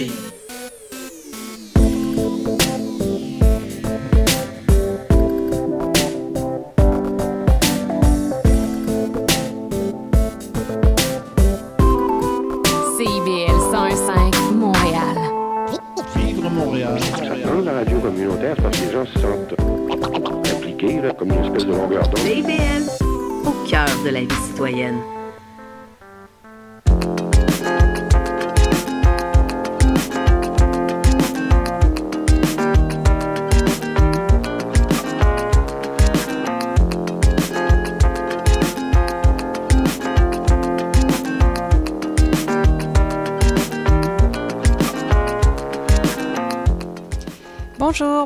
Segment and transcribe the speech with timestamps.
[0.00, 0.29] vie.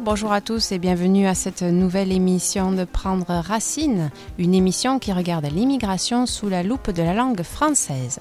[0.04, 5.14] Bonjour, à tous et bienvenue à cette nouvelle émission de Prendre Racine, une émission qui
[5.14, 8.20] regarde l'immigration sous la loupe de la langue française.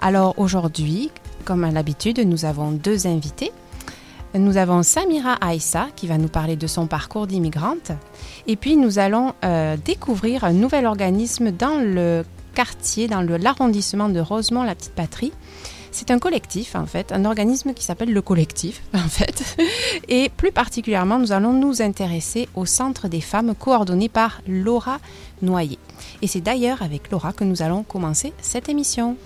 [0.00, 1.12] Alors aujourd'hui,
[1.44, 3.52] comme à l'habitude, nous avons deux invités.
[4.34, 7.92] Nous avons Samira Aïssa qui va nous parler de son parcours d'immigrante.
[8.48, 12.24] Et puis nous allons euh, découvrir un nouvel organisme dans le
[12.56, 15.32] quartier, dans l'arrondissement de Rosemont, la petite patrie.
[15.92, 19.56] C'est un collectif en fait, un organisme qui s'appelle le collectif en fait.
[20.08, 24.98] Et plus particulièrement, nous allons nous intéresser au Centre des femmes coordonné par Laura
[25.42, 25.78] Noyer.
[26.22, 29.16] Et c'est d'ailleurs avec Laura que nous allons commencer cette émission.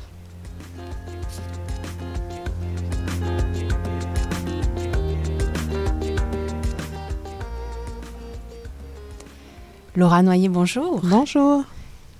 [9.96, 11.00] Laura Noyer, bonjour.
[11.04, 11.62] Bonjour,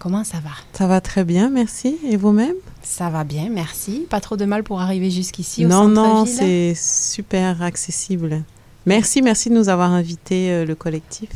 [0.04, 0.50] Comment ça va?
[0.74, 1.96] Ça va très bien, merci.
[2.06, 2.56] Et vous-même?
[2.82, 4.06] Ça va bien, merci.
[4.10, 8.42] Pas trop de mal pour arriver jusqu'ici au Non, non, c'est super accessible.
[8.84, 11.30] Merci, merci de nous avoir invités, euh, le collectif.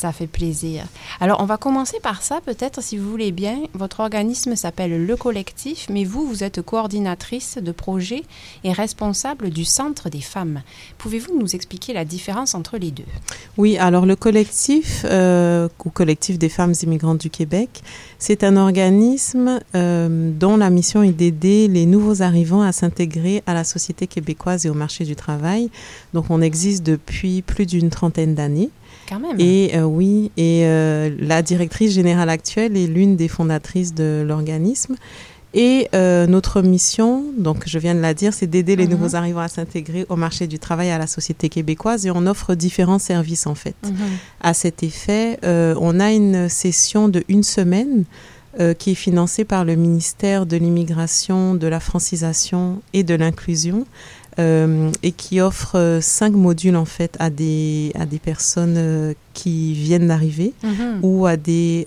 [0.00, 0.84] Ça fait plaisir.
[1.20, 3.58] Alors, on va commencer par ça, peut-être, si vous voulez bien.
[3.74, 8.22] Votre organisme s'appelle Le Collectif, mais vous, vous êtes coordinatrice de projet
[8.64, 10.62] et responsable du Centre des femmes.
[10.96, 13.04] Pouvez-vous nous expliquer la différence entre les deux?
[13.58, 17.82] Oui, alors le collectif, euh, ou collectif des femmes immigrantes du Québec,
[18.18, 23.52] c'est un organisme euh, dont la mission est d'aider les nouveaux arrivants à s'intégrer à
[23.52, 25.68] la société québécoise et au marché du travail.
[26.14, 28.70] Donc, on existe depuis plus d'une trentaine d'années.
[29.10, 29.36] Quand même.
[29.40, 34.94] Et euh, oui, et euh, la directrice générale actuelle est l'une des fondatrices de l'organisme.
[35.52, 38.90] Et euh, notre mission, donc je viens de la dire, c'est d'aider les Mhm.
[38.92, 42.06] nouveaux arrivants à s'intégrer au marché du travail à la société québécoise.
[42.06, 43.74] Et on offre différents services en fait.
[43.84, 43.92] Mhm.
[44.40, 48.04] À cet effet, on a une session de une semaine
[48.58, 53.86] euh, qui est financée par le ministère de l'immigration, de la francisation et de l'inclusion
[54.38, 59.12] euh, et qui offre euh, cinq modules en fait à des, à des personnes euh,
[59.34, 61.00] qui viennent d'arriver Mhm.
[61.02, 61.86] ou à des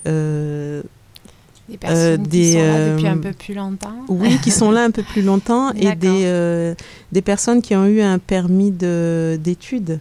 [1.69, 3.95] Des personnes euh, qui sont là depuis un peu plus longtemps.
[4.09, 6.75] oui qui sont là un peu plus longtemps et des, euh,
[7.13, 9.99] des personnes qui ont eu un permis de- d'études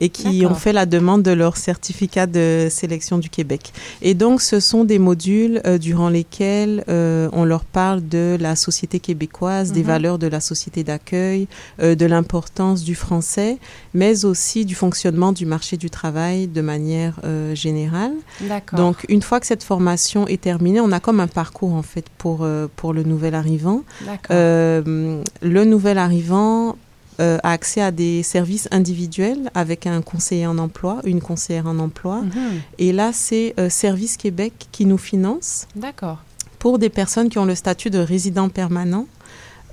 [0.00, 3.72] et qui ont fait la demande de leur certificat de sélection du Québec.
[4.02, 8.56] Et donc, ce sont des modules euh, durant lesquels euh, on leur parle de la
[8.56, 9.86] société québécoise, des Mhm.
[9.86, 11.48] valeurs de la société d'accueil,
[11.82, 13.58] euh, de l'importance du français,
[13.94, 17.20] mais aussi du fonctionnement du marché du travail de manière
[17.54, 18.12] générale.
[18.40, 18.78] D'accord.
[18.78, 22.06] Donc, une fois que cette formation est terminée, on a comme un parcours en fait
[22.18, 22.46] pour,
[22.76, 23.82] pour le nouvel arrivant.
[24.06, 24.36] D'accord.
[24.36, 26.76] Le nouvel arrivant
[27.20, 31.78] euh, a accès à des services individuels avec un conseiller en emploi, une conseillère en
[31.78, 32.22] emploi.
[32.22, 32.60] Mhm.
[32.78, 36.18] Et là, c'est euh, Service Québec qui nous finance D'accord.
[36.58, 39.06] pour des personnes qui ont le statut de résident permanent,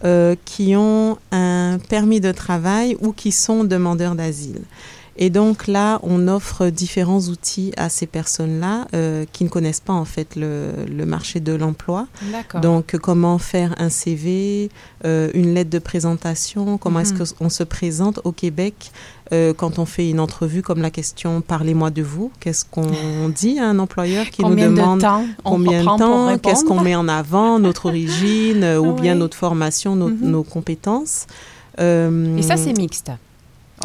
[0.04, 4.62] euh, qui ont un permis de travail ou qui sont demandeurs d'asile.
[5.20, 9.94] Et donc là, on offre différents outils à ces personnes-là euh, qui ne connaissent pas
[9.94, 12.06] en fait le, le marché de l'emploi.
[12.32, 12.62] D'accord.
[12.62, 14.70] Donc, comment faire un CV,
[15.06, 17.06] euh, une lettre de présentation, comment Mhm.
[17.22, 18.92] est-ce qu'on se présente au Québec
[19.34, 22.32] euh, quand on fait une entrevue comme la question Parlez-moi de vous.
[22.40, 22.84] Qu'est-ce qu'on
[23.36, 26.80] dit à un employeur qui combien nous demande de temps combien de temps, qu'est-ce qu'on
[26.82, 29.20] met en avant, notre origine ou bien Oui.
[29.20, 30.18] notre formation, nos, Mhm.
[30.30, 31.26] nos compétences?
[31.80, 33.12] Et ça, c'est mixte.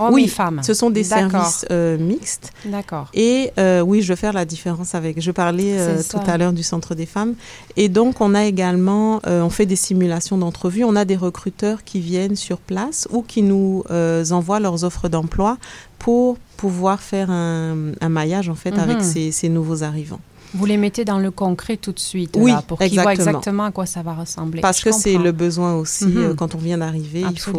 [0.06, 0.60] Hommes oui, et femmes.
[0.62, 2.52] ce sont des services euh, mixtes.
[2.64, 3.08] D'accord.
[3.14, 5.20] Et euh, oui, je vais faire la différence avec.
[5.20, 7.34] Je parlais euh, tout à l'heure du Centre des femmes.
[7.76, 10.84] Et donc, on a également, on fait des simulations d'entrevue.
[10.84, 13.82] On a des recruteurs qui viennent sur place ou qui nous
[14.30, 15.56] envoient leurs offres d'emploi
[15.98, 18.78] pour pouvoir faire un, un maillage, en fait, Mhm.
[18.80, 20.20] avec ces, ces nouveaux arrivants.
[20.54, 23.64] Vous les mettez dans le concret tout de suite, Oui, là, pour qu'ils voient exactement.
[23.64, 24.60] à quoi ça va ressembler.
[24.60, 26.16] Parce Je que c'est le besoin aussi, Mhm.
[26.18, 27.52] euh, quand on vient d'arriver, il faut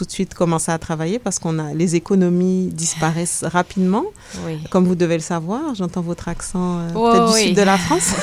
[0.00, 4.04] tout de suite commencer à travailler parce qu'on a les économies disparaissent rapidement.
[4.46, 4.58] Oui.
[4.70, 7.76] Comme vous devez le savoir, j'entends votre accent euh, Oh, peut-être du sud de la
[7.76, 8.04] France.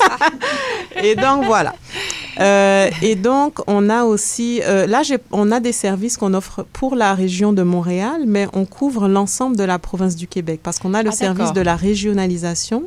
[0.00, 0.16] Ça.
[1.00, 1.76] Et donc voilà.
[2.40, 6.96] Euh, et donc on a aussi, euh, là on a des services qu'on offre pour
[6.96, 10.94] la région de Montréal, mais on couvre l'ensemble de la province du Québec parce qu'on
[10.94, 12.84] a le Ah, service de la régionalisation.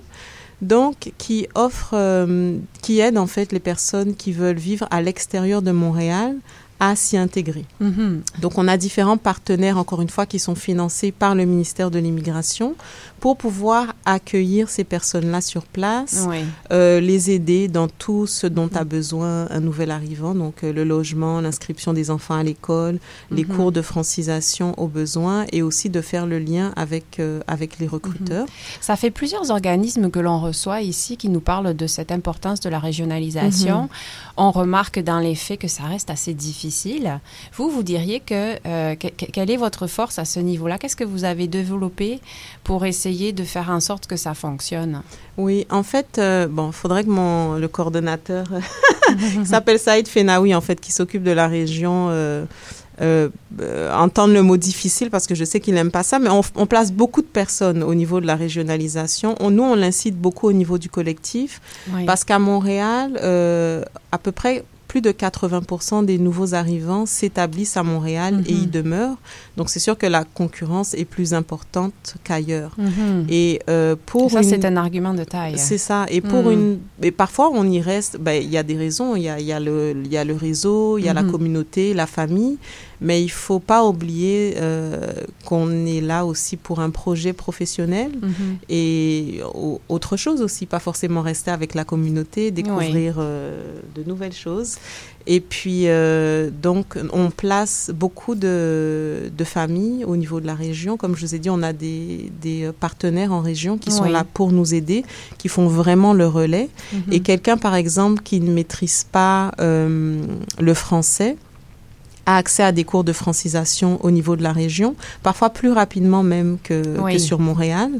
[0.62, 5.62] Donc, qui offre, euh, qui aide en fait les personnes qui veulent vivre à l'extérieur
[5.62, 6.36] de Montréal
[6.80, 7.66] à s'y intégrer.
[7.80, 8.22] Mhm.
[8.42, 12.00] Donc, on a différents partenaires, encore une fois, qui sont financés par le ministère de
[12.00, 12.75] l'Immigration
[13.22, 16.39] pour pouvoir accueillir ces personnes-là sur place, Oui.
[16.74, 20.83] euh, les aider dans tout ce dont a besoin un nouvel arrivant, donc euh, le
[20.83, 23.00] logement, l'inscription des enfants à l'école,
[23.31, 23.56] les Mhm.
[23.56, 27.88] cours de francisation aux besoins et aussi de faire le lien avec, euh, avec les
[27.88, 28.45] recruteurs.
[28.81, 32.69] Ça fait plusieurs organismes que l'on reçoit ici qui nous parlent de cette importance de
[32.69, 33.89] la régionalisation.
[34.38, 36.65] On remarque dans les faits que ça reste assez difficile.
[37.58, 40.78] Vous, vous diriez que, euh, que- que- quelle est votre force à ce niveau-là?
[40.78, 42.20] Qu'est-ce que vous avez développé
[42.64, 45.02] pour essayer de faire en sorte que ça fonctionne?
[45.38, 48.46] Oui, en fait, euh, bon, il faudrait que mon, le coordonnateur
[49.20, 52.46] qui s'appelle Saïd Fenaoui, en fait, qui s'occupe de la région, euh,
[53.02, 53.28] euh,
[53.60, 56.40] euh, entende le mot difficile parce que je sais qu'il n'aime pas ça, mais on,
[56.56, 59.36] on place beaucoup de personnes au niveau de la régionalisation.
[59.42, 61.60] On, nous, on l'incite beaucoup au niveau du collectif
[61.94, 62.06] Oui.
[62.06, 63.84] parce qu'à Montréal, euh,
[64.14, 64.64] à peu près
[64.96, 68.64] plus de 80% des nouveaux arrivants s'établissent à Montréal et Mhm.
[68.64, 69.18] y demeurent.
[69.58, 72.72] Donc, c'est sûr que la concurrence est plus importante qu'ailleurs.
[72.78, 73.26] Mhm.
[73.28, 75.58] Et euh, pour Ça, une- c'est un argument de taille.
[75.58, 76.06] c'est ça.
[76.10, 76.52] Et pour Mm.
[76.54, 78.18] une, et parfois on y reste.
[78.22, 79.18] Ben, il y a des raisons.
[79.18, 81.24] Il y a, y a le, il y a le réseau, il y a la
[81.24, 81.32] Mhm.
[81.32, 82.58] communauté, la famille.
[83.02, 85.12] Mais il faut pas oublier euh,
[85.46, 88.58] qu'on est là aussi pour un projet professionnel Mhm.
[88.70, 94.34] et au- autre chose aussi, pas forcément rester avec la communauté, découvrir euh, de nouvelles
[94.34, 94.76] choses.
[95.28, 100.98] Et puis, euh, donc, on place beaucoup de, de familles au niveau de la région.
[100.98, 104.12] Comme je vous ai dit, on a des, des partenaires en région qui sont Oui.
[104.12, 105.04] là pour nous aider,
[105.40, 106.70] qui font vraiment le relais.
[106.94, 107.02] Mhm.
[107.12, 111.38] Et quelqu'un, par exemple, qui ne maîtrise pas le français,
[112.25, 116.24] a accès à des cours de francisation au niveau de la région, parfois plus rapidement
[116.24, 117.13] même que, Oui.
[117.13, 117.92] que sur Montréal.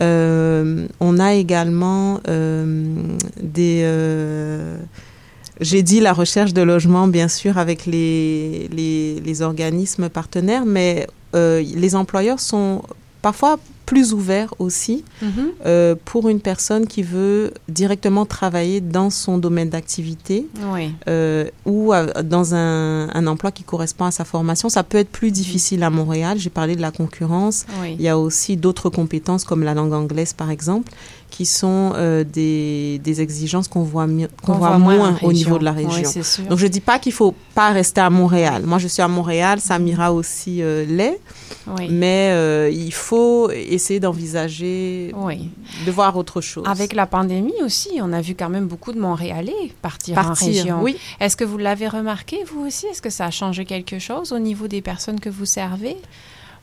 [0.00, 2.84] Euh, on a également euh,
[3.42, 3.80] des...
[3.84, 4.76] euh,
[5.60, 11.06] j'ai dit la recherche de logement, bien sûr, avec les, les, les organismes partenaires, mais
[11.32, 12.82] les employeurs sont
[13.22, 15.30] parfois plus ouverts aussi Mhm.
[15.64, 20.90] euh, pour une personne qui veut directement travailler dans son domaine d'activité Oui.
[21.08, 21.92] euh, ou
[22.24, 24.68] dans un, un emploi qui correspond à sa formation.
[24.68, 26.36] Ça peut être plus difficile à Montréal.
[26.38, 27.64] J'ai parlé de la concurrence.
[27.80, 27.94] Oui.
[27.98, 30.90] Il y a aussi d'autres compétences comme la langue anglaise, par exemple,
[31.36, 35.58] qui sont euh, des, des exigences qu'on voit, qu'on On voit, voit moins, au niveau
[35.58, 36.10] de la région.
[36.48, 38.62] Donc, je dis pas qu'il faut pas rester à Montréal.
[38.64, 41.20] Moi, je suis à Montréal, Samira aussi euh, l'est,
[41.66, 41.88] oui.
[41.90, 45.50] mais euh, il faut essayer d'envisager Oui.
[45.84, 46.64] de voir autre chose.
[46.66, 49.52] Avec la pandémie aussi, on a vu quand même beaucoup de Montréalais
[49.82, 50.80] partir, en région.
[50.82, 52.86] Oui, Est-ce que vous l'avez remarqué, vous aussi?
[52.86, 55.98] Est-ce que ça a changé quelque chose au niveau des personnes que vous servez?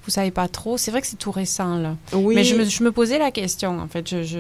[0.05, 0.77] Vous savez pas trop.
[0.77, 1.95] C'est vrai que c'est tout récent, là.
[2.13, 2.35] oui.
[2.35, 4.07] Mais je me, je me posais la question, en fait.
[4.09, 4.39] Je, je,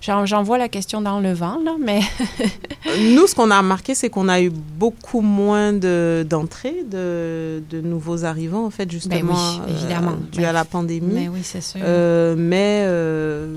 [0.00, 2.00] j'en- j'envoie la question dans le vent, là, mais...
[3.14, 7.80] Nous, ce qu'on a remarqué, c'est qu'on a eu beaucoup moins de, d'entrées de, de
[7.80, 9.26] nouveaux arrivants, en fait, justement, Ben
[9.66, 10.16] oui, évidemment.
[10.32, 11.12] dû Mais- à la pandémie.
[11.14, 11.80] mais oui, c'est sûr.
[11.84, 13.56] Euh, mais euh,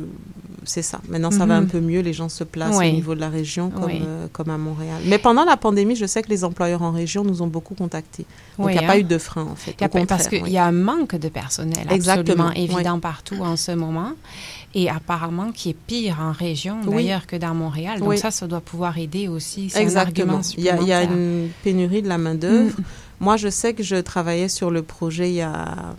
[0.65, 0.99] c'est ça.
[1.07, 1.63] Maintenant, ça va Mhm.
[1.63, 2.01] un peu mieux.
[2.01, 2.89] Les gens se placent Oui.
[2.89, 4.01] au niveau de la région comme, Oui.
[4.05, 5.01] euh, comme à Montréal.
[5.05, 8.25] Mais pendant la pandémie, je sais que les employeurs en région nous ont beaucoup contactés.
[8.57, 8.87] Donc, il n'y a hein.
[8.87, 9.71] pas eu de frein, en fait.
[9.71, 12.75] Il y a Au pas- parce qu'il y a un manque de personnel Exactement, absolument
[12.77, 14.11] évident partout en ce moment.
[14.73, 17.99] Et apparemment, qui est pire en région, d'ailleurs, que dans Montréal.
[17.99, 19.71] Donc ça, ça doit pouvoir aider aussi.
[19.75, 20.41] Exactement.
[20.57, 21.11] Il y, a, il y a supplémentaire.
[21.17, 22.71] une pénurie de la main-d'œuvre.
[22.77, 22.83] Mm.
[23.21, 25.95] Moi, je sais que je travaillais sur le projet il y a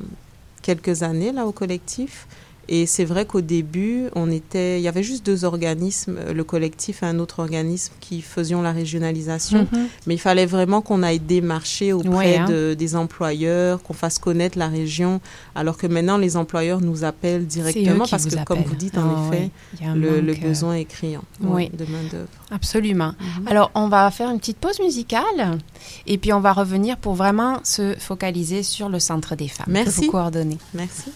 [0.61, 2.27] quelques années, là, au collectif.
[2.69, 7.03] Et c'est vrai qu'au début, on était, il y avait juste deux organismes, le collectif
[7.03, 9.69] et un autre organisme qui faisions la régionalisation.
[9.73, 9.87] Mhm.
[10.07, 12.47] Mais il fallait vraiment qu'on aille démarcher auprès Ouais, hein.
[12.49, 15.21] de, des employeurs, qu'on fasse connaître la région,
[15.55, 19.35] alors que maintenant les employeurs nous appellent directement parce que, comme vous dites, en Ah
[19.35, 19.87] effet, oui.
[19.95, 21.69] Le, euh, besoin est criant oui.
[21.71, 22.29] de main-d'œuvre.
[22.51, 23.13] Absolument.
[23.39, 23.49] Mhm.
[23.49, 25.59] Alors, on va faire une petite pause musicale
[26.07, 29.67] et puis on va revenir pour vraiment se focaliser sur le Centre des femmes.
[29.69, 30.01] Merci.
[30.01, 30.59] Que vous coordonnez.
[30.75, 31.11] Merci.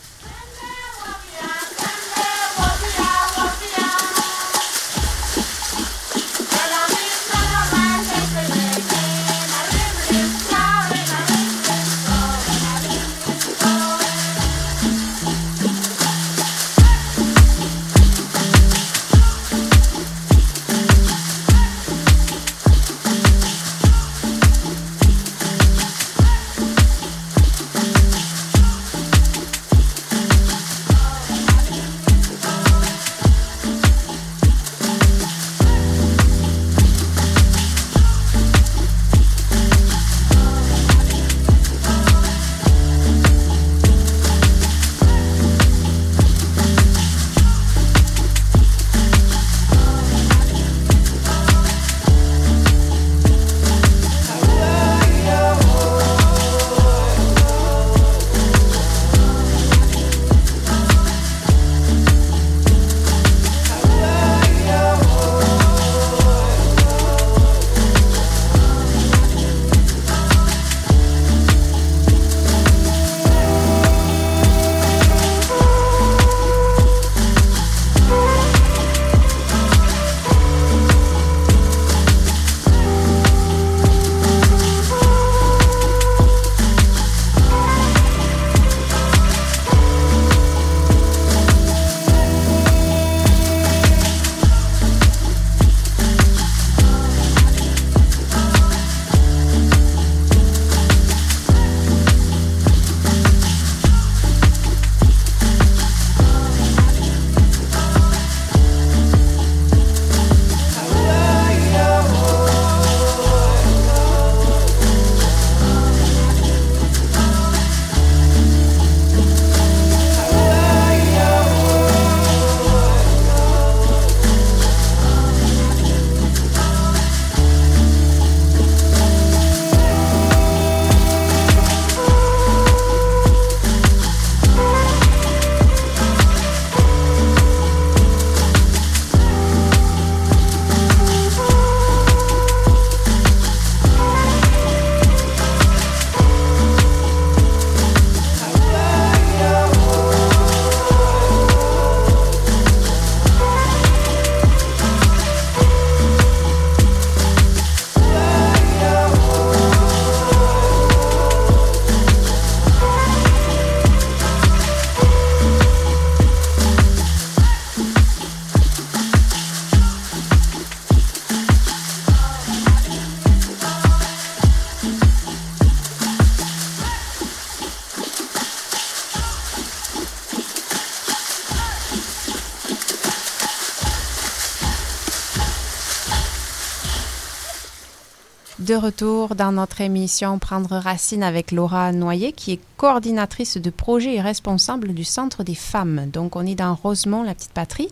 [188.70, 194.14] De retour dans notre émission Prendre racine avec Laura Noyer, qui est coordinatrice de projet
[194.14, 196.08] et responsable du Centre des femmes.
[196.12, 197.88] Donc, on est dans Rosemont, la petite patrie.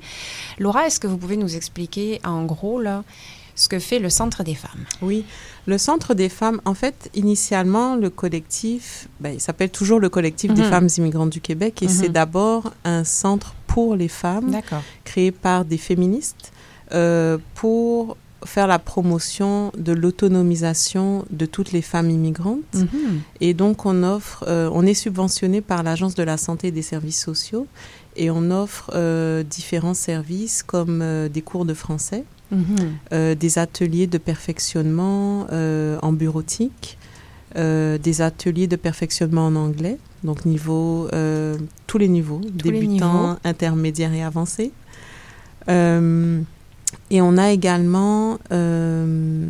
[0.60, 3.02] Laura, est-ce que vous pouvez nous expliquer en gros là,
[3.56, 4.84] ce que fait le Centre des femmes?
[5.02, 5.24] Oui,
[5.66, 10.54] le Centre des femmes, en fait, initialement, le collectif, ben, il s'appelle toujours le collectif
[10.54, 10.70] des Mhm.
[10.70, 11.92] femmes immigrantes du Québec et Mhm.
[11.92, 14.56] c'est d'abord un centre pour les femmes
[15.04, 16.52] créé par des féministes
[16.92, 22.74] euh, pour faire la promotion de l'autonomisation de toutes les femmes immigrantes.
[22.74, 23.20] Mhm.
[23.40, 26.82] Et donc, on offre, euh, on est subventionné par l'Agence de la santé et des
[26.82, 27.66] services sociaux
[28.16, 33.34] et on offre euh, différents services comme euh, des cours de français, Mhm.
[33.34, 35.46] des ateliers de perfectionnement
[36.00, 36.96] en bureautique,
[37.54, 41.10] des ateliers de perfectionnement en anglais, donc niveau,
[41.86, 43.36] tous les niveaux, débutants, niveaux.
[43.44, 44.72] intermédiaires et avancés.
[47.10, 49.46] Et on a également euh,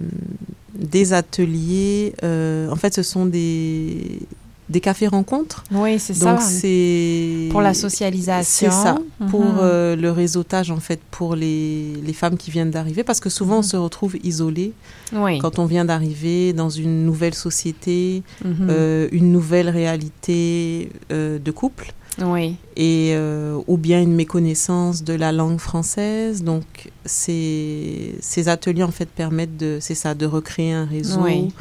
[0.74, 4.20] des ateliers, euh, en fait ce sont des,
[4.68, 5.64] des cafés-rencontres.
[5.72, 6.32] Oui, c'est ça.
[6.34, 8.70] Donc c'est Pour la socialisation.
[8.70, 8.98] c'est ça,
[9.30, 9.56] pour Mhm.
[9.60, 13.56] euh, le réseautage en fait pour les, les femmes qui viennent d'arriver parce que souvent
[13.56, 13.62] on Mhm.
[13.64, 14.72] se retrouve isolé
[15.12, 15.38] oui.
[15.40, 18.66] quand on vient d'arriver dans une nouvelle société, Mhm.
[18.70, 21.92] euh, une nouvelle réalité euh, de couple
[22.22, 22.56] oui.
[22.76, 26.42] et euh, ou bien une méconnaissance de la langue française.
[26.42, 31.20] Donc ces, ces ateliers en fait permettent de c'est ça de recréer un réseau.
[31.22, 31.52] Oui.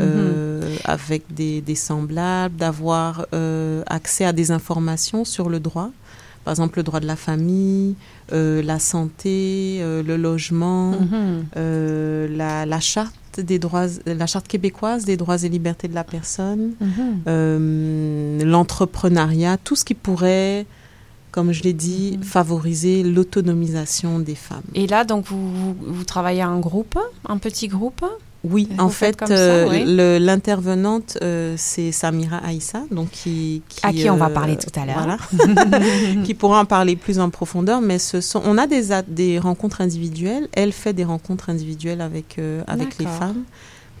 [0.00, 5.90] euh, avec des, des semblables, d'avoir euh, accès à des informations sur le droit,
[6.44, 7.94] par exemple le droit de la famille,
[8.32, 11.44] euh, la santé, euh, le logement, Mhm.
[11.56, 16.04] euh, la, la charte des droits, la charte québécoise des droits et libertés de la
[16.04, 18.42] personne, Mhm.
[18.44, 20.66] l'entrepreneuriat, tout ce qui pourrait,
[21.32, 22.22] comme je l'ai dit, Mhm.
[22.22, 24.62] favoriser l'autonomisation des femmes.
[24.74, 26.98] Et là, donc, vous, vous, vous travaillez en groupe,
[27.28, 28.04] en petit groupe?
[28.44, 29.84] Oui, en fait, euh, oui.
[30.22, 34.84] l'intervenante, euh, c'est Samira Aïssa, donc qui, À qui on va euh, parler tout à
[34.84, 34.96] l'heure.
[34.96, 35.18] voilà,
[36.24, 37.80] qui pourra en parler plus en profondeur.
[37.80, 40.48] Mais ce sont, on a des, rencontres individuelles.
[40.52, 43.44] Elle fait des rencontres individuelles avec, avec les femmes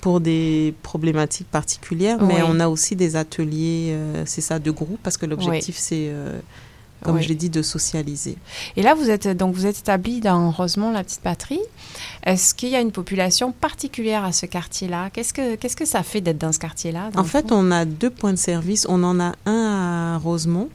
[0.02, 2.22] pour des problématiques particulières.
[2.22, 2.46] Mais Oui.
[2.46, 3.96] on a aussi des ateliers,
[4.26, 6.12] c'est ça, de groupe, parce que l'objectif, c'est,
[7.04, 7.22] comme Oui.
[7.22, 8.36] je l'ai dit, de socialiser.
[8.76, 11.60] Et là, vous êtes donc vous êtes établi dans Rosemont, la petite patrie.
[12.24, 15.10] Est-ce qu'il y a une population particulière à ce quartier-là?
[15.10, 18.10] Qu'est-ce que qu'est-ce que ça fait d'être dans ce quartier-là En fait, on a deux
[18.10, 18.86] points de service.
[18.88, 20.68] On en a un à Rosemont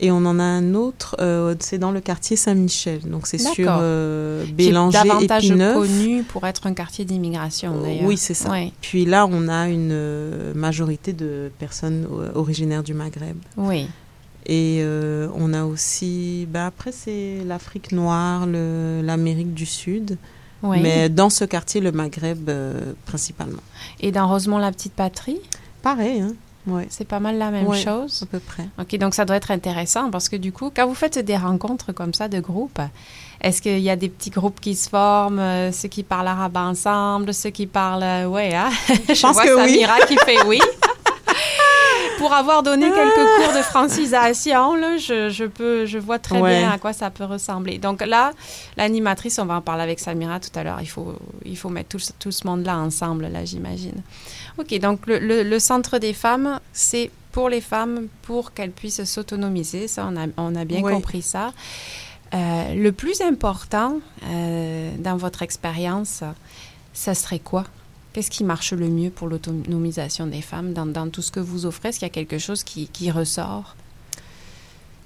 [0.00, 3.00] et on en a un autre, euh, c'est dans le quartier Saint-Michel.
[3.08, 5.74] Donc, c'est sur euh, Qui est Bélanger, davantage Épineux.
[5.74, 8.04] connu pour être un quartier d'immigration, Euh, d'ailleurs.
[8.06, 8.50] oui, c'est ça.
[8.80, 13.36] Puis là, on a une euh, majorité de personnes originaires du Maghreb.
[13.56, 13.86] oui.
[14.46, 20.18] Et euh, on a aussi, ben après, c'est l'Afrique noire, le- l'Amérique du Sud.
[20.62, 20.78] oui.
[20.82, 23.62] Mais dans ce quartier, le Maghreb euh, principalement.
[24.00, 25.38] Et dans Rosemont, la petite patrie,
[25.82, 26.34] Pareil, hein?
[26.68, 27.76] Ouais, c'est pas mal la même Ouais.
[27.82, 28.20] chose?
[28.22, 28.68] à peu près.
[28.80, 31.90] OK, donc ça doit être intéressant parce que du coup, quand vous faites des rencontres
[31.90, 32.78] comme ça de groupes,
[33.40, 36.56] est-ce qu'il y a des petits groupes qui se forment, euh, ceux qui parlent arabe
[36.56, 38.04] ensemble, ceux qui parlent...
[38.04, 38.70] euh, ouais, hein?
[38.88, 39.70] Je pense vois que oui.
[39.72, 40.60] Samira qui fait oui.
[42.22, 46.60] Pour avoir donné quelques cours de francisation, là, je, je peux, je vois très Ouais.
[46.60, 47.78] bien à quoi ça peut ressembler.
[47.78, 48.30] Donc là,
[48.76, 50.78] l'animatrice, on va en parler avec Samira tout à l'heure.
[50.80, 51.14] Il faut,
[51.44, 54.02] il faut mettre tout, ce- tout ce monde-là ensemble, là, j'imagine.
[54.58, 59.04] OK, donc le, le- le centre des femmes, c'est pour les femmes, pour qu'elles puissent
[59.04, 59.88] s'autonomiser.
[59.88, 61.52] Ça, on a, on a bien compris ça.
[62.34, 66.22] Euh, le plus important euh, dans votre expérience,
[66.94, 67.64] ça serait quoi?
[68.12, 71.64] Qu'est-ce qui marche le mieux pour l'autonomisation des femmes dans, dans tout ce que vous
[71.66, 71.88] offrez?
[71.88, 73.74] Est-ce qu'il y a quelque chose qui, qui ressort?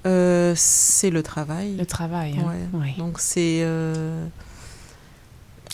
[0.07, 1.77] Euh, c'est le travail.
[1.77, 2.37] Le travail.
[2.39, 2.53] hein?
[2.79, 2.95] Ouais.
[2.99, 4.25] Donc c'est euh,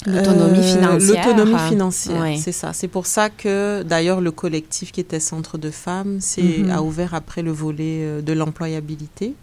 [0.06, 1.26] L'autonomie euh, financière.
[1.28, 2.38] L'autonomie financière, Oui.
[2.38, 2.72] c'est ça.
[2.72, 6.70] C'est pour ça que d'ailleurs le collectif qui était Centre de femmes Mhm.
[6.70, 9.34] a ouvert après le volet de l'employabilité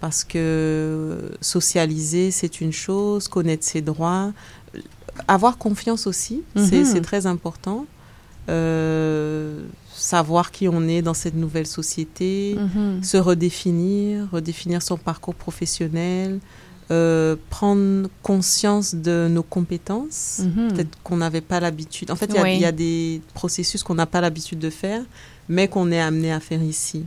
[0.00, 4.32] parce que socialiser c'est une chose, connaître ses droits,
[5.26, 6.84] avoir confiance aussi, c'est Mhm.
[6.84, 7.86] c'est très important.
[8.48, 9.60] Euh,
[9.92, 13.02] savoir qui on est dans cette nouvelle société, Mhm.
[13.02, 16.38] se redéfinir, redéfinir son parcours professionnel,
[16.90, 20.40] euh, prendre conscience de nos compétences.
[20.44, 20.72] Mhm.
[20.72, 22.10] Peut-être qu'on n'avait pas l'habitude.
[22.10, 22.54] En fait, il y a- Oui.
[22.54, 25.02] il y, a des processus qu'on n'a pas l'habitude de faire,
[25.48, 27.04] mais qu'on est amené à faire ici.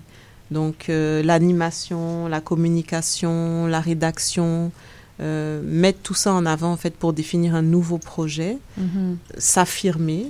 [0.51, 4.71] Donc, euh, l'animation, la communication, la rédaction,
[5.19, 9.17] euh, mettre tout ça en avant en fait pour définir un nouveau projet, Mhm.
[9.37, 10.25] s'affirmer,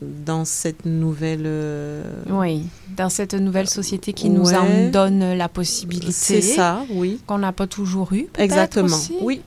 [0.00, 1.42] dans cette nouvelle.
[1.44, 6.12] euh, Oui, dans cette nouvelle société qui nous en donne la possibilité.
[6.12, 7.20] C'est ça, oui.
[7.26, 8.86] Qu'on n'a pas toujours eu, Exactement.
[8.86, 9.14] aussi.
[9.20, 9.40] Oui.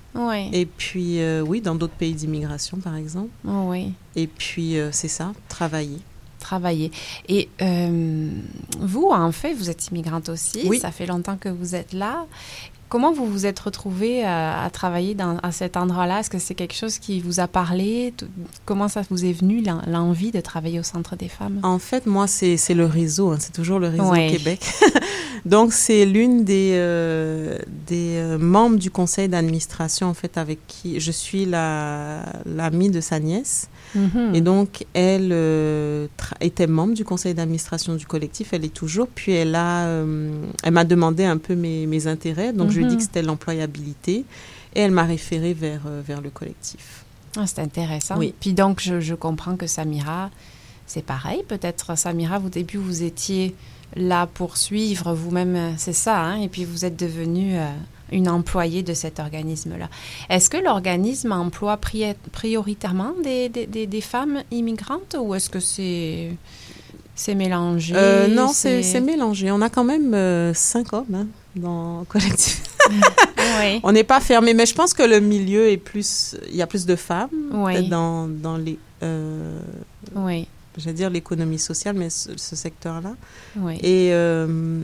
[0.51, 3.29] Et puis, euh, oui, dans d'autres pays d'immigration, par exemple.
[3.47, 3.93] Oh, oui.
[4.17, 5.99] Et puis, c'est ça, travailler.
[6.39, 6.91] Travailler.
[7.29, 8.29] Et euh,
[8.79, 10.63] vous, en fait, vous êtes immigrante aussi.
[10.65, 10.79] Oui.
[10.79, 12.25] Ça fait longtemps que vous êtes là.
[12.91, 16.19] Comment vous vous êtes retrouvée à, à travailler dans, à cet endroit-là?
[16.19, 18.13] Est-ce que c'est quelque chose qui vous a parlé?
[18.65, 21.61] Comment ça vous est venu, l'en- l'envie de travailler au Centre des femmes?
[21.63, 23.29] En fait, moi, c'est le réseau.
[23.31, 24.27] hein, c'est toujours le réseau Ouais.
[24.29, 24.59] Québec.
[25.45, 30.99] Donc, c'est l'une des, euh, des euh, membres du conseil d'administration, en fait, avec qui
[30.99, 33.69] je suis la- l'amie de sa nièce.
[33.95, 34.35] Mhm.
[34.35, 36.07] Et donc, elle euh,
[36.39, 38.53] était membre du conseil d'administration du collectif.
[38.53, 39.07] Elle est toujours.
[39.13, 40.31] Puis, elle a, euh,
[40.63, 42.53] elle m'a demandé un peu mes, mes intérêts.
[42.53, 42.97] Donc, je lui ai dit Mhm.
[42.97, 44.25] que c'était l'employabilité.
[44.75, 47.03] Et elle m'a référé vers, euh, vers le collectif.
[47.37, 48.17] Ah, c'est intéressant.
[48.17, 48.33] Oui.
[48.39, 50.29] Puis donc, je, je comprends que Samira,
[50.87, 51.43] c'est pareil.
[51.47, 53.55] Peut-être, Samira, au début, vous étiez
[53.97, 57.67] là pour suivre vous-même, c'est ça, hein, et puis vous êtes devenue euh,
[58.11, 59.87] une employée de cet organisme-là.
[60.29, 65.59] Est-ce que l'organisme emploie pri- prioritairement des, des, des- des femmes immigrantes ou est-ce que
[65.59, 66.31] c'est
[67.15, 69.51] c'est mélangé Euh, non, c'est c'est mélangé.
[69.51, 72.63] On a quand même euh, cinq hommes hein, dans le collectif.
[73.59, 73.79] Oui.
[73.83, 76.35] On n'est pas fermé, mais je pense que le milieu est plus.
[76.49, 77.87] Il y a plus de femmes Oui.
[77.89, 78.77] dans, dans les.
[79.03, 79.59] Euh,
[80.15, 80.47] Oui.
[80.77, 83.13] J'allais dire l'économie sociale, mais ce, ce secteur-là.
[83.57, 83.77] Oui.
[83.81, 84.79] Et euh,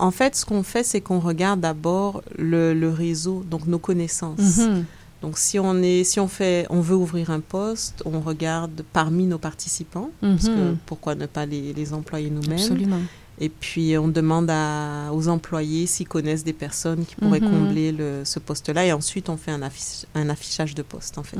[0.00, 4.58] en fait, ce qu'on fait, c'est qu'on regarde d'abord le, le réseau, donc nos connaissances.
[4.58, 4.84] Mhm.
[5.22, 9.26] Donc, si on est, si on fait, on veut ouvrir un poste, on regarde parmi
[9.26, 10.76] nos participants, parce que Mhm.
[10.86, 12.52] pourquoi ne pas les, les employer nous-mêmes?
[12.58, 13.00] Absolument.
[13.42, 17.50] Et puis, on demande à, aux employés s'ils connaissent des personnes qui pourraient Mhm.
[17.50, 18.84] combler le, ce poste-là.
[18.86, 21.38] Et ensuite, on fait un, affiche- un affichage de poste, en fait.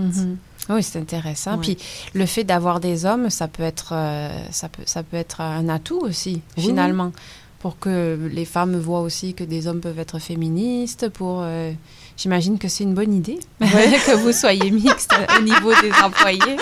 [0.69, 1.57] Oui, c'est intéressant.
[1.57, 1.61] Ouais.
[1.63, 1.79] Puis
[2.15, 5.69] le fait d'avoir des hommes, ça peut être, euh, ça peut, ça peut être un
[5.69, 7.13] atout aussi, Oui, finalement,
[7.61, 11.09] pour que les femmes voient aussi que des hommes peuvent être féministes.
[11.11, 11.71] Pour, euh,
[12.17, 16.57] j'imagine que c'est une bonne idée que vous soyez mixte au niveau des employés.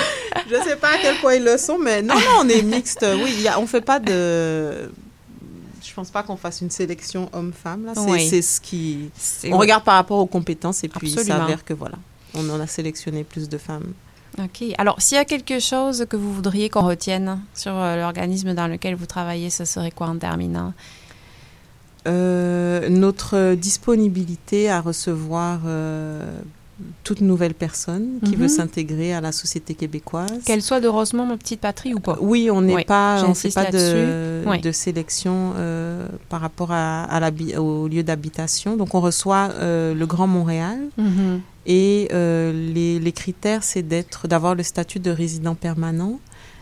[0.50, 2.62] Je ne sais pas à quel point ils le sont, mais non, non, on est
[2.62, 3.06] mixte.
[3.22, 4.90] Oui, il y a- on ne fait pas de...
[5.82, 7.86] Je pense pas qu'on fasse une sélection homme-femme.
[7.86, 7.92] là.
[7.94, 8.42] C'est Oui.
[8.42, 9.10] ce qui...
[9.50, 11.40] On regarde par rapport aux compétences et puis il Absolument.
[11.46, 11.96] s'avère que voilà,
[12.34, 13.92] on en a sélectionné plus de femmes.
[14.38, 14.64] Ok.
[14.78, 18.68] Alors, s'il y a quelque chose que vous voudriez qu'on retienne sur euh, l'organisme dans
[18.68, 20.72] lequel vous travaillez, ce serait quoi en terminant?
[22.06, 26.40] Euh, notre disponibilité à recevoir euh,
[27.02, 28.42] toute nouvelle personne qui Mhm.
[28.42, 30.44] veut s'intégrer à la société québécoise.
[30.44, 32.16] Qu'elle soit de Rosemont, ma petite patrie ou pas?
[32.20, 34.44] Oui, on n'est Oui, pas, on fait pas de.
[34.46, 34.60] Oui.
[34.60, 37.08] de sélection euh, par rapport à,
[37.58, 38.76] au lieu d'habitation.
[38.76, 41.40] Donc, on reçoit euh, le Grand Montréal Mhm.
[41.66, 46.20] et euh, les, les critères, c'est d'être, d'avoir le statut de résident permanent,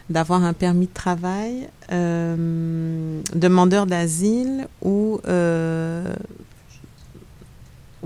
[0.08, 6.14] d'avoir un permis de travail, euh, demandeur d'asile ou euh,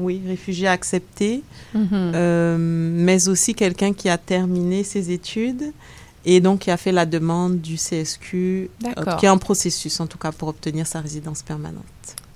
[0.01, 1.43] oui, réfugié accepté,
[1.75, 1.89] Mhm.
[1.93, 5.73] euh, mais aussi quelqu'un qui a terminé ses études
[6.25, 10.07] et donc qui a fait la demande du CSQ, euh, qui est en processus en
[10.07, 11.85] tout cas pour obtenir sa résidence permanente.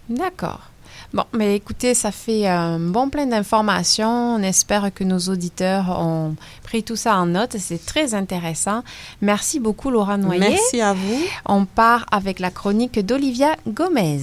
[0.09, 0.71] D'accord.
[1.13, 4.35] Bon, mais écoutez, ça fait un bon plein d'informations.
[4.37, 7.57] On espère que nos auditeurs ont pris tout ça en note.
[7.59, 8.83] C'est très intéressant.
[9.21, 10.41] Merci beaucoup, Laura Noyer.
[10.41, 11.23] Merci à vous.
[11.47, 14.19] On part avec la chronique d'Olivia Gomez.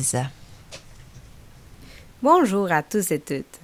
[2.23, 3.60] Bonjour à tous et toutes.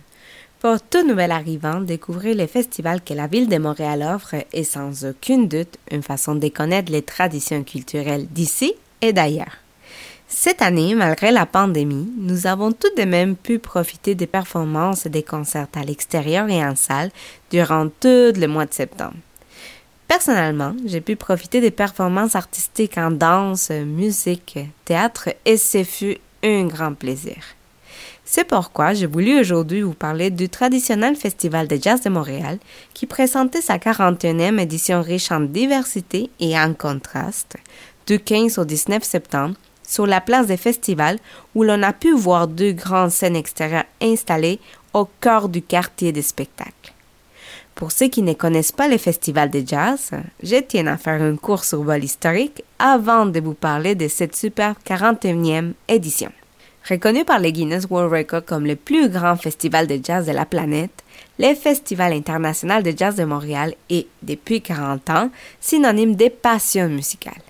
[0.62, 5.06] Pour tout nouvel arrivant, découvrir les festivals que la ville de Montréal offre est sans
[5.06, 9.58] aucun doute une façon de connaître les traditions culturelles d'ici et d'ailleurs.
[10.28, 15.10] Cette année, malgré la pandémie, nous avons tout de même pu profiter des performances et
[15.10, 17.12] des concerts à l'extérieur et en salle
[17.52, 19.18] durant tout le mois de septembre.
[20.08, 26.66] Personnellement, j'ai pu profiter des performances artistiques en danse, musique, théâtre et ce fut un
[26.66, 27.57] grand plaisir.
[28.30, 32.60] C'est pourquoi j'ai voulu aujourd'hui vous parler du traditionnel Festival de jazz de Montréal
[32.94, 37.56] qui présentait sa 41e édition riche en diversité et en contraste
[38.06, 41.20] du 15 au 19 septembre sur la place des festivals
[41.56, 44.60] où l'on a pu voir deux grandes scènes extérieures installées
[44.94, 46.92] au cœur du quartier des spectacles.
[47.76, 50.12] Pour ceux qui ne connaissent pas le festival de jazz,
[50.44, 54.36] je tiens à faire un cours sur vol historique avant de vous parler de cette
[54.36, 56.32] superbe 41e édition.
[56.90, 60.46] Reconnu par les Guinness World Records comme le plus grand festival de jazz de la
[60.46, 61.04] planète,
[61.38, 67.42] le Festival international de jazz de Montréal est, depuis 40 ans, synonyme de passion musicale.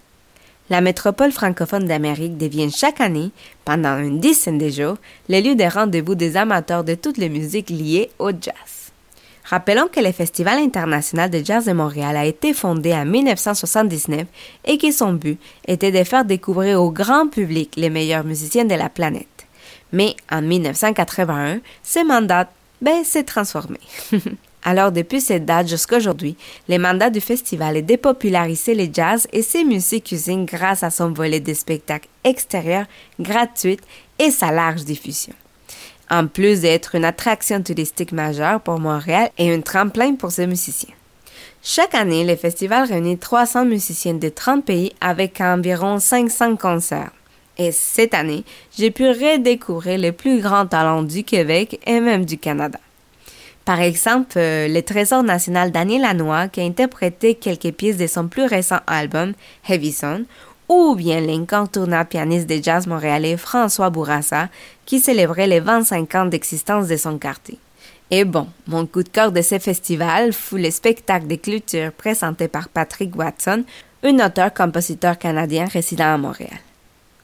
[0.72, 3.30] La métropole francophone d'Amérique devient chaque année,
[3.64, 4.98] pendant une dizaine de jours,
[5.30, 8.77] le lieu de rendez-vous des amateurs de toutes les musiques liées au jazz.
[9.50, 14.26] Rappelons que le Festival international de jazz de Montréal a été fondé en 1979
[14.66, 18.76] et que son but était de faire découvrir au grand public les meilleurs musiciens de
[18.76, 19.48] la planète.
[19.94, 22.50] Mais en 1981, ce mandat
[22.82, 23.80] ben, s'est transformé.
[24.64, 26.36] Alors depuis cette date jusqu'à aujourd'hui,
[26.68, 30.90] le mandat du festival est de populariser le jazz et ses musiques usines grâce à
[30.90, 33.80] son volet de spectacles extérieurs gratuits
[34.20, 35.34] et sa large diffusion.
[36.10, 40.94] En plus d'être une attraction touristique majeure pour Montréal et un tremplin pour ses musiciens.
[41.62, 47.12] Chaque année, le festival réunit 300 musiciens de 30 pays avec environ 500 concerts.
[47.58, 48.46] Et cette année,
[48.78, 52.80] j'ai pu redécouvrir les plus grands talents du Québec et même du Canada.
[53.66, 58.30] Par exemple, euh, le Trésor national Daniel Lanois qui a interprété quelques pièces de son
[58.30, 59.34] plus récent album,
[59.68, 60.24] Heavy Sun,
[60.70, 64.50] ou bien l'incontournable pianiste de jazz montréalais François Bourassa
[64.86, 67.58] qui célébrait les 25 ans d'existence de son quartier.
[68.10, 72.48] Et bon, mon coup de cœur de ce festival fut le spectacle de clôture présenté
[72.48, 73.64] par Patrick Watson,
[74.04, 76.60] un auteur-compositeur canadien résident à Montréal.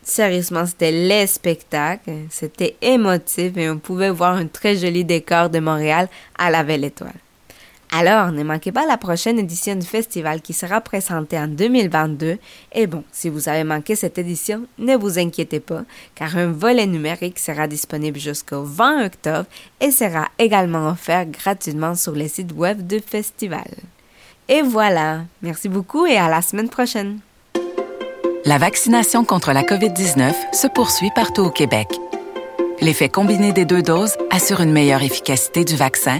[0.04, 5.60] Sérieusement, c'était les spectacles, c'était émotif et on pouvait voir un très joli décor de
[5.60, 7.14] Montréal à la Belle Étoile.
[7.96, 12.40] Alors, ne manquez pas la prochaine édition du festival qui sera présentée en 2022.
[12.72, 15.84] Et bon, si vous avez manqué cette édition, ne vous inquiétez pas,
[16.16, 19.46] car un volet numérique sera disponible jusqu'au 20 octobre
[19.80, 23.70] et sera également offert gratuitement sur le site web du festival.
[24.50, 27.20] Et voilà, merci beaucoup et à la semaine prochaine.
[28.44, 31.90] La vaccination contre la COVID-19 se poursuit partout au Québec.
[32.82, 36.20] L'effet combiné des deux doses assure une meilleure efficacité du vaccin,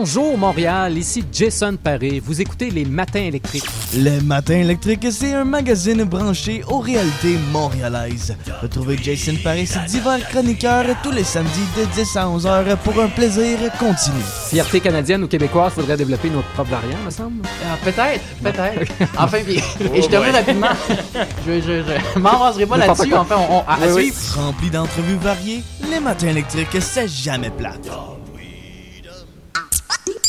[0.00, 2.22] Bonjour Montréal, ici Jason Paré.
[2.24, 3.66] Vous écoutez Les Matins électriques.
[3.92, 8.34] Les Matins électriques, c'est un magazine branché aux réalités montréalaises.
[8.62, 12.98] Retrouvez Jason Paré, ses divers chroniqueurs tous les samedis de 10 à 11 heures pour
[12.98, 14.22] un plaisir continu.
[14.48, 17.42] Fierté canadienne ou québécoise, faudrait développer notre propre variant, me semble.
[17.70, 18.90] Ah, peut-être, peut-être.
[19.18, 20.68] enfin, puis, et je te dis rapidement,
[21.46, 21.82] je, je,
[22.14, 23.14] je m'en raserai pas là-dessus.
[23.14, 24.16] Enfin, on, on- à, à suivre.
[24.34, 27.86] Rempli d'entrevues variées, Les Matins électriques, c'est jamais plate.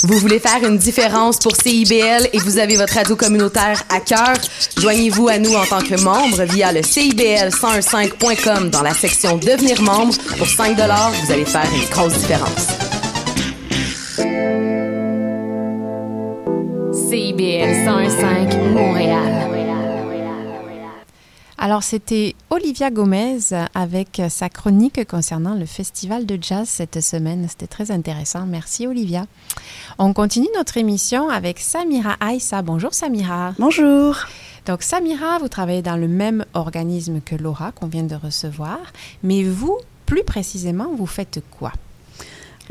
[0.03, 4.33] Vous voulez faire une différence pour CIBL et vous avez votre radio communautaire à cœur?
[4.77, 10.15] Joignez-vous à nous en tant que membre via le CIBL1015.com dans la section Devenir membre.
[10.37, 12.67] Pour 5 vous allez faire une grosse différence.
[17.09, 19.70] CIBL 101.5 Montréal.
[21.63, 23.37] Alors, c'était Olivia Gomez
[23.75, 27.45] avec sa chronique concernant le festival de jazz cette semaine.
[27.47, 28.47] C'était très intéressant.
[28.47, 29.27] Merci, Olivia.
[29.99, 32.63] On continue notre émission avec Samira Aïssa.
[32.63, 33.53] Bonjour, Samira.
[33.59, 34.17] Bonjour.
[34.65, 38.79] Donc, Samira, vous travaillez dans le même organisme que Laura qu'on vient de recevoir.
[39.21, 41.73] Mais vous, plus précisément, vous faites quoi?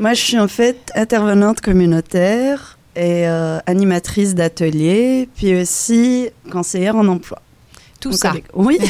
[0.01, 7.07] Moi, je suis en fait intervenante communautaire et euh, animatrice d'ateliers, puis aussi conseillère en
[7.07, 7.41] emploi.
[8.01, 8.33] Tout ça.
[8.53, 8.77] Oui.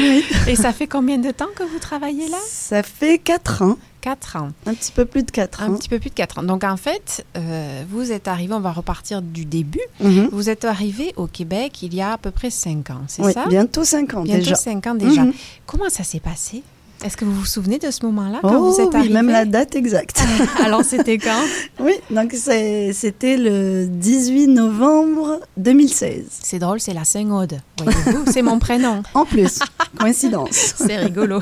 [0.00, 0.24] Oui.
[0.48, 2.38] Et ça fait combien de temps que vous travaillez là?
[2.48, 3.76] Ça fait quatre ans.
[4.00, 4.48] Quatre ans.
[4.66, 5.76] Un petit peu plus de quatre Un ans.
[5.76, 6.42] petit peu plus de quatre ans.
[6.42, 9.80] Donc, en fait, euh, vous êtes arrivé, on va repartir du début.
[10.00, 10.30] Mhm.
[10.32, 13.32] Vous êtes arrivé au Québec il y a à peu près cinq ans, c'est Oui,
[13.32, 13.46] ça?
[13.46, 14.54] bientôt cinq ans Bientôt déjà.
[14.56, 15.24] cinq ans déjà.
[15.66, 16.62] Comment ça s'est passé?
[17.04, 19.14] Est-ce que vous vous souvenez de ce moment-là quand Oh vous êtes oui, arrivé?
[19.14, 20.22] même la date exacte.
[20.64, 21.42] Alors, c'était quand?
[21.80, 26.24] oui, donc c'était le 18 novembre 2016.
[26.30, 27.58] C'est drôle, c'est la Saint-Aude.
[27.82, 29.02] Voyez-vous, c'est mon prénom.
[29.14, 29.58] En plus,
[29.98, 30.50] coïncidence.
[30.76, 31.40] C'est rigolo.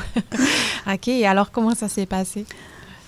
[0.91, 2.45] OK, alors comment ça s'est passé?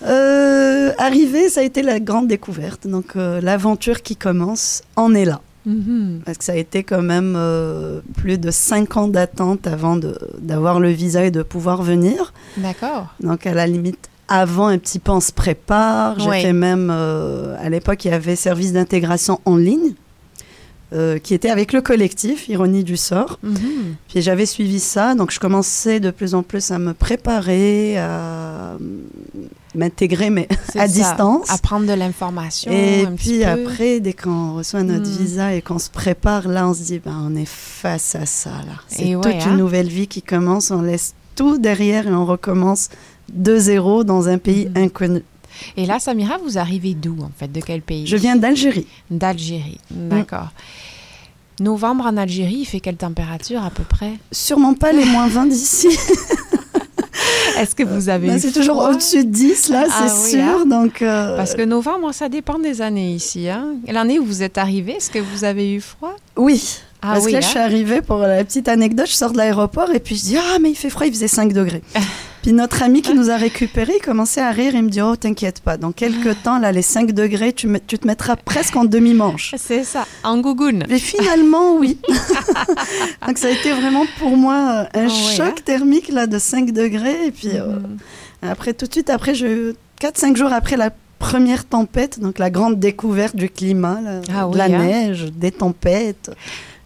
[0.04, 2.86] Euh, arrivé, ça a été la grande découverte.
[2.86, 5.40] Donc euh, l'aventure qui commence en est là.
[5.66, 6.20] Mhm.
[6.24, 9.98] Parce que ça a été quand même euh, plus de cinq ans d'attente avant
[10.38, 12.32] d'avoir le visa et de pouvoir venir.
[12.56, 13.14] D'accord.
[13.20, 16.18] Donc à la limite, avant un petit peu on se prépare.
[16.18, 19.94] J'ai fait même, euh, à l'époque, il y avait service d'intégration en ligne.
[20.92, 23.40] euh, qui était avec le collectif, Ironie du sort.
[23.42, 23.96] Mhm.
[24.08, 28.76] Puis j'avais suivi ça, donc je commençais de plus en plus à me préparer, à
[29.74, 31.50] m'intégrer, mais à ça, distance.
[31.50, 32.70] À prendre de l'information.
[32.72, 35.16] Et puis après, dès qu'on reçoit notre Hmm.
[35.18, 38.50] visa et qu'on se prépare, là, on se dit, ben, on est face à ça,
[38.50, 38.80] là.
[38.88, 39.56] C'est toute ouais, une hein.
[39.56, 42.88] nouvelle vie qui commence, on laisse tout derrière et on recommence
[43.32, 44.78] de zéro dans un pays Hmm.
[44.78, 45.22] inconnu.
[45.76, 47.50] Et là, Samira, vous arrivez d'où, en fait?
[47.50, 48.06] De quel pays?
[48.06, 48.86] Je viens d'Algérie.
[49.10, 50.48] D'Algérie, d'accord.
[51.60, 54.14] Novembre en Algérie, il fait quelle température à peu près?
[54.32, 55.88] Sûrement pas les moins 20 d'ici.
[57.58, 60.30] Est-ce que vous avez Ben, eu c'est toujours au-dessus de 10, là, Ah c'est oui,
[60.42, 60.60] sûr.
[60.60, 60.66] hein?
[60.66, 63.48] Donc, euh, Parce que novembre, ça dépend des années ici.
[63.48, 63.74] Hein?
[63.88, 66.14] L'année où vous êtes arrivé, est-ce que vous avez eu froid?
[66.36, 66.78] Oui.
[67.02, 67.40] Ah Parce oui, que là, hein?
[67.42, 69.06] je suis arrivée pour la petite anecdote.
[69.08, 71.28] Je sors de l'aéroport et puis je dis Ah, mais il fait froid, il faisait
[71.28, 71.82] 5 degrés.
[72.44, 74.72] puis notre ami qui nous a récupérés, il commençait à rire.
[74.74, 77.78] Il me dit Oh, t'inquiète pas, dans quelques temps, là, les 5 degrés, tu, me-
[77.80, 79.54] tu te mettras presque en demi-manche.
[79.58, 80.84] C'est ça, en gougoune.
[80.90, 81.96] Mais finalement, oui.
[83.26, 84.54] Donc ça a été vraiment pour moi
[84.94, 85.62] euh, un Ah ouais, choc hein?
[85.64, 87.28] thermique là, de 5 degrés.
[87.28, 87.76] Et puis euh,
[88.42, 92.78] après, tout de suite, après, eu 4-5 jours après la première tempête, donc la grande
[92.78, 94.84] découverte du climat, Ah de oui, la hein?
[94.84, 96.30] neige, des tempêtes.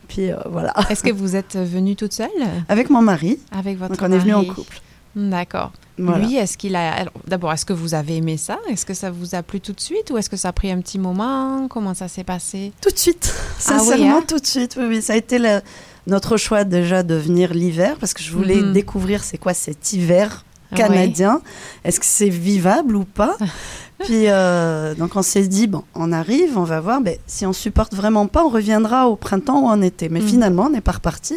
[0.07, 0.73] Puis euh, voilà.
[0.88, 2.29] Est-ce que vous êtes venue toute seule?
[2.68, 3.40] Avec mon mari.
[3.51, 4.49] Avec votre Donc on est venu en mari.
[4.51, 4.81] couple.
[5.16, 5.73] D'accord.
[5.99, 6.25] Voilà.
[6.27, 7.07] Lui, est-ce qu'il a.
[7.27, 8.59] D'abord, est-ce que vous avez aimé ça?
[8.68, 10.71] Est-ce que ça vous a plu tout de suite ou est-ce que ça a pris
[10.71, 11.66] un petit moment?
[11.68, 12.73] Comment ça s'est passé?
[12.81, 13.33] Tout de suite.
[13.35, 14.25] Ah oui, Sincèrement, hein?
[14.29, 14.77] tout de suite.
[14.79, 15.03] Oui, oui.
[15.03, 15.38] Ça a été
[16.07, 18.73] notre choix déjà de venir l'hiver parce que je voulais Mhm.
[18.73, 20.44] découvrir c'est quoi cet hiver
[20.77, 21.40] canadien.
[21.83, 23.37] Est-ce que c'est vivable ou pas?
[24.05, 27.01] Puis euh, donc on s'est dit bon, on arrive, on va voir.
[27.01, 30.09] Mais si on supporte vraiment pas, on reviendra au printemps ou en été.
[30.09, 30.29] Mais Mhm.
[30.29, 31.35] finalement, on n'est pas reparti.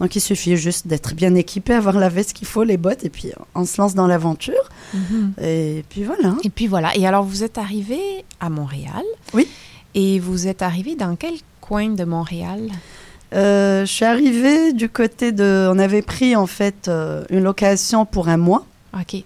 [0.00, 3.10] Donc il suffit juste d'être bien équipé, avoir la veste qu'il faut, les bottes, et
[3.10, 4.70] puis on se lance dans l'aventure.
[4.92, 5.34] Mhm.
[5.40, 6.34] Et puis voilà.
[6.42, 6.96] Et puis voilà.
[6.96, 9.04] Et alors, vous êtes arrivé à Montréal.
[9.32, 9.48] Oui.
[9.94, 12.68] Et vous êtes arrivé dans quel coin de Montréal?
[13.34, 15.68] Euh, je suis arrivée du côté de.
[15.70, 18.66] On avait pris en fait euh, une location pour un mois.
[18.92, 19.22] Ok.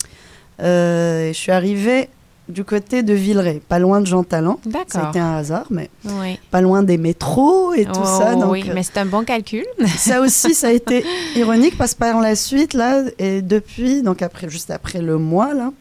[0.60, 2.08] Euh, je suis arrivée
[2.48, 4.58] du côté de Villeray, pas loin de Jean Talent.
[4.64, 5.10] Ça a D'accord.
[5.10, 6.38] été un hasard, mais Oui.
[6.50, 8.34] pas loin des métros et tout Oh, ça.
[8.34, 9.64] Donc, oui, euh, mais c'est un bon calcul.
[9.98, 11.04] ça aussi, ça a été
[11.36, 15.52] ironique parce que par la suite, là, et depuis, donc après, juste après le mois,
[15.54, 15.72] là,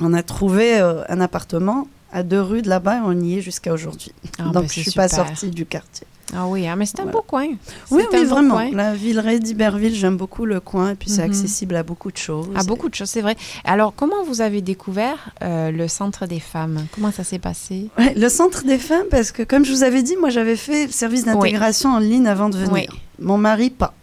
[0.00, 3.40] on a trouvé euh, un appartement à deux rues de là-bas et on y est
[3.42, 4.12] jusqu'à aujourd'hui.
[4.38, 6.06] Ah, donc ben, je c'est suis pas sortie du quartier.
[6.34, 7.18] Ah oui, hein, mais c'est un Voilà.
[7.18, 7.48] beau coin.
[7.90, 8.54] Oui, vraiment.
[8.54, 8.70] coin.
[8.72, 11.30] La Villeray d'Iberville, j'aime beaucoup le coin et puis c'est Mhm.
[11.30, 12.48] accessible à beaucoup de choses.
[12.54, 13.36] À beaucoup de choses, c'est vrai.
[13.64, 16.86] Alors, comment vous avez découvert euh, le Centre des femmes?
[16.94, 17.88] Comment ça s'est passé?
[17.98, 20.86] Ouais, le centre des femmes, parce que comme je vous avais dit, moi j'avais fait
[20.86, 22.72] le service d'intégration en ligne avant de venir.
[22.72, 22.86] Oui.
[23.18, 23.94] Mon mari, pas.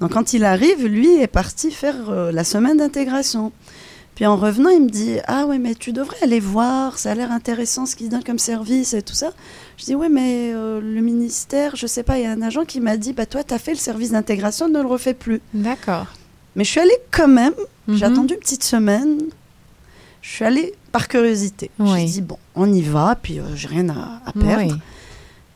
[0.00, 3.52] Donc quand il arrive, lui est parti faire euh, la semaine d'intégration.
[4.14, 7.14] Puis en revenant, il me dit Ah ouais, mais tu devrais aller voir, ça a
[7.14, 9.30] l'air intéressant ce qu'il donne comme service et tout ça.
[9.78, 12.64] Je dis Ouais, mais euh, le ministère, je sais pas, il y a un agent
[12.66, 15.40] qui m'a dit Bah toi, tu as fait le service d'intégration, ne le refais plus.
[15.54, 16.06] D'accord.
[16.56, 17.54] Mais je suis allée quand même,
[17.88, 18.12] j'ai Mhm.
[18.12, 19.18] attendu une petite semaine.
[20.20, 21.70] Je suis allée par curiosité.
[21.78, 22.00] Oui.
[22.00, 24.72] J'ai dit Bon, on y va, puis euh, j'ai rien à, à perdre.
[24.74, 24.78] Oui.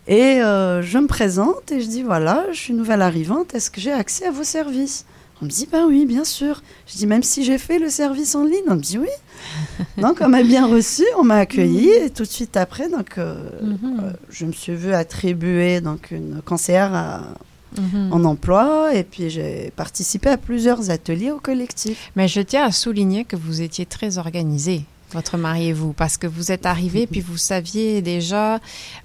[0.08, 3.80] Et euh, je me présente et je dis voilà, je suis nouvelle arrivante, est-ce que
[3.80, 5.04] j'ai accès à vos services?
[5.42, 6.62] On me dit ben oui, bien sûr.
[6.86, 9.08] Je dis même si j'ai fait le service en ligne, on me dit oui.
[9.98, 13.34] donc on m'a bien reçu, on m'a accueilli et tout de suite après, donc euh,
[13.62, 14.00] Mhm.
[14.02, 17.34] euh, je me suis vue attribuer donc une conseillère à-
[17.78, 18.10] Mhm.
[18.12, 22.10] en emploi et puis j'ai participé à plusieurs ateliers au collectif.
[22.16, 26.16] Mais je tiens à souligner que vous étiez très organisé, votre mari et vous, parce
[26.16, 28.58] que vous êtes arrivé puis vous saviez déjà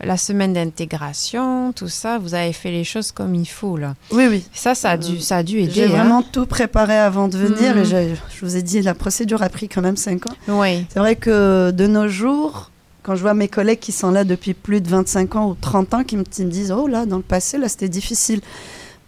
[0.04, 3.96] la semaine d'intégration, tout ça, vous avez fait les choses comme il faut là.
[4.12, 4.44] Oui, oui.
[4.54, 5.72] Ça, ça a dû, ça a dû aider.
[5.72, 5.90] J'ai hein.
[5.90, 7.82] vraiment tout préparé avant de venir Mhm.
[7.82, 10.36] et j'ai- je vous ai dit la procédure a pris quand même 5 ans.
[10.48, 10.86] Oui.
[10.92, 12.72] C'est vrai que de nos jours,
[13.04, 15.94] quand je vois mes collègues qui sont là depuis plus de 25 ans ou 30
[15.94, 18.42] ans, qui me, qui me disent Oh là, dans le passé, là, c'était difficile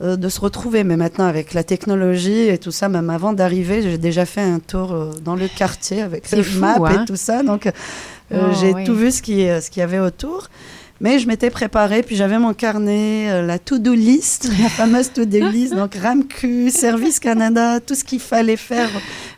[0.02, 0.84] euh, de se retrouver.
[0.84, 4.60] Mais maintenant, avec la technologie et tout ça, même avant d'arriver, j'ai déjà fait un
[4.60, 7.04] tour euh, dans le quartier avec les fou, maps hein.
[7.04, 7.44] et tout ça.
[7.44, 7.72] Donc, euh,
[8.34, 8.84] Oh, j'ai oui.
[8.84, 10.50] tout vu ce qui- euh, ce qu'il y avait autour.
[11.04, 15.50] Mais je m'étais préparée, puis j'avais mon carnet, euh, la to-do list, la fameuse to-do
[15.50, 18.90] list, donc RAMQ, Service Canada, tout ce qu'il fallait faire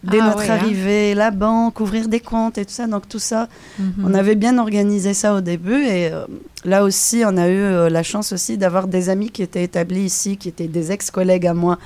[0.04, 0.54] dès Ah notre hein.
[0.54, 2.86] arrivée, la banque, ouvrir des comptes et tout ça.
[2.86, 3.50] Donc tout ça,
[3.80, 4.06] Mhm.
[4.06, 5.82] on avait bien organisé ça au début.
[5.86, 6.26] Et euh,
[6.66, 10.04] là aussi, on a eu euh, la chance aussi d'avoir des amis qui étaient établis
[10.04, 11.80] ici, qui étaient des ex-collègues à moi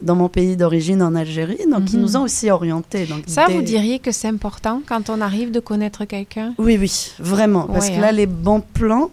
[0.00, 2.02] dans mon pays d'origine en Algérie, donc qui Mhm.
[2.02, 3.04] nous ont aussi orientés.
[3.04, 6.54] Donc Ça, des- vous diriez que c'est important quand on arrive de connaître quelqu'un?
[6.56, 7.64] Oui, oui, vraiment.
[7.64, 8.12] Parce que là, hein.
[8.12, 9.10] les bons plans,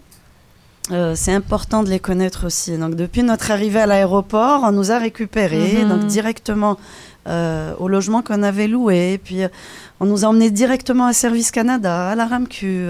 [0.92, 2.78] euh, c'est important de les connaître aussi.
[2.78, 5.90] Donc, depuis notre arrivée à l'aéroport, on nous a récupérés Mhm.
[5.90, 6.78] donc directement
[7.26, 9.18] euh, au logement qu'on avait loué.
[9.24, 9.48] Puis, euh,
[10.02, 12.86] on nous a emmenés directement à Service Canada, à la RAMQ.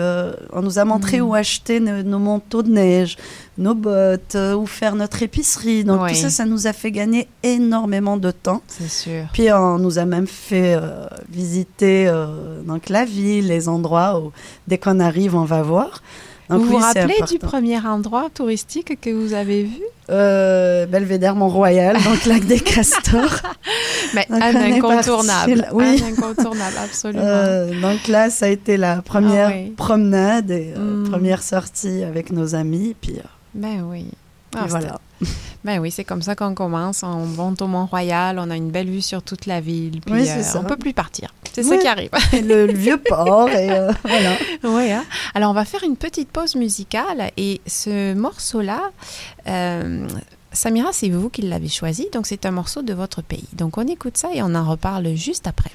[0.52, 1.28] on nous a montré Mhm.
[1.28, 3.16] où acheter nos, nos manteaux de neige,
[3.60, 5.84] nos bottes, où faire notre épicerie.
[5.84, 6.10] Donc, Oui.
[6.14, 8.64] tout ça, ça nous a fait gagner énormément de temps.
[8.68, 9.26] C'est sûr.
[9.34, 10.80] Puis on nous a même fait
[11.30, 12.12] visiter
[12.66, 14.32] donc la ville, les endroits où
[14.68, 16.02] dès qu'on arrive, on va voir.
[16.54, 19.82] Donc vous vous oui, rappelez du premier endroit touristique que vous avez vu?
[20.10, 23.42] Euh, Belvédère Mont-Royal, donc lac des Castors.
[24.14, 25.68] Mais Donc, un incontournable.
[25.74, 26.04] oui.
[26.04, 27.24] Un incontournable, absolument.
[27.26, 29.70] Euh, donc là, ça a été la première Ah oui.
[29.72, 31.10] promenade et euh, Mm.
[31.10, 32.96] première sortie avec nos amis.
[33.00, 33.22] Puis euh,
[33.54, 34.06] Ben oui.
[34.56, 35.00] Ah, voilà.
[35.64, 37.04] Ben oui, c'est comme ça qu'on commence.
[37.04, 40.02] On monte au Mont-Royal, on a une belle vue sur toute la ville.
[40.02, 41.34] Puis Oui, euh, on peut plus partir.
[41.54, 41.70] C'est Oui.
[41.70, 42.10] ça qui arrive.
[42.34, 44.36] Et le, le vieux port, et euh, voilà.
[44.64, 45.06] Oui, hein.
[45.36, 47.32] Alors, on va faire une petite pause musicale.
[47.38, 48.92] Et ce morceau-là,
[49.48, 50.08] euh,
[50.52, 52.08] Samira, c'est vous qui l'avez choisi.
[52.12, 53.48] Donc, c'est un morceau de votre pays.
[53.54, 55.72] Donc, on écoute ça et on en reparle juste après.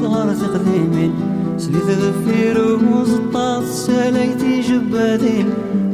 [0.00, 1.12] صغار تقديمين
[1.58, 5.46] سليت غفير ومزطات ساليتي جبادين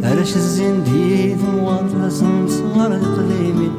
[0.04, 3.72] علاش الزين ديد مواطلس صغار تقديمين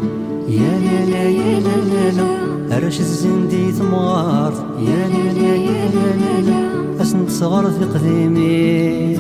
[0.49, 2.75] يا لا لا يا لا لا لا.
[2.75, 9.19] علاش الزين ديد مغارط يا لا لا يا لا لا لا اسنت صغار في قديمين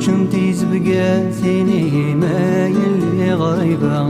[0.00, 0.52] تشمتي
[3.42, 4.02] غيبها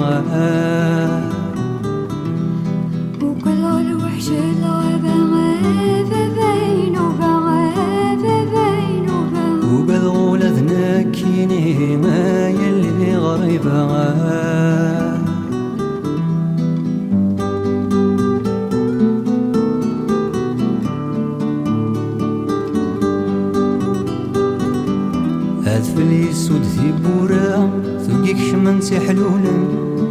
[28.82, 29.54] انت حلولا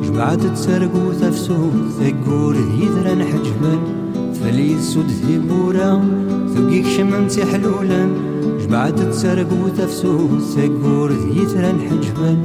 [0.03, 0.91] جمعت تسرق
[1.21, 3.79] تفسون ثقور هيدرا حجما
[4.33, 6.01] فليد سود ثيبورا
[6.55, 8.09] ثقيك شمنت حلولا
[8.65, 12.37] جمعت تسرق تفسون ثقور هيدرا حجما.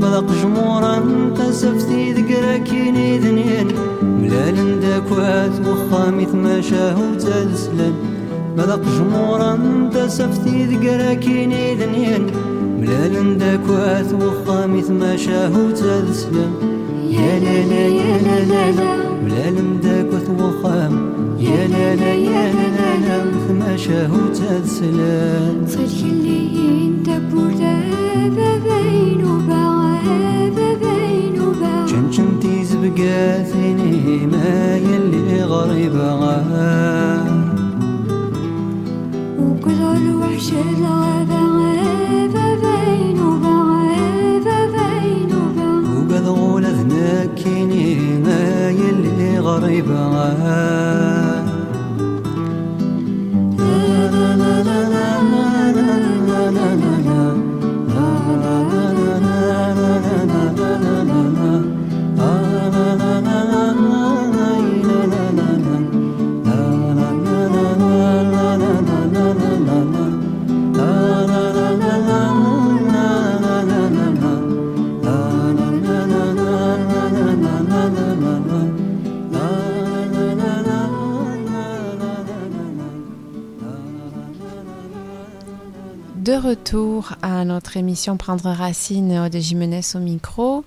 [0.00, 0.96] ملاق جمورا
[1.38, 3.68] قسفتي ذكرا كيني ذنين
[4.02, 7.94] ملال داكوات وخامي ثماشاه وتسلن
[8.56, 9.58] ملاق جمورا
[9.94, 12.53] قسفتي ذكرا كيني ذنين
[12.84, 16.52] ولا لندك واثوخا مث ما شاهو تسلم
[17.10, 20.10] يا لا لا يا لا لا ولا لندك
[21.38, 22.68] يا لا لا يا لا
[23.06, 23.24] لا
[23.60, 26.54] ما شاهو تسلم صلي اللي
[31.86, 32.64] شمشمتي
[34.26, 36.14] ما يلي غريبة
[39.38, 40.93] وكل الوحشة
[87.94, 90.64] retour à notre émission Prendre Racine de Jimenez au micro.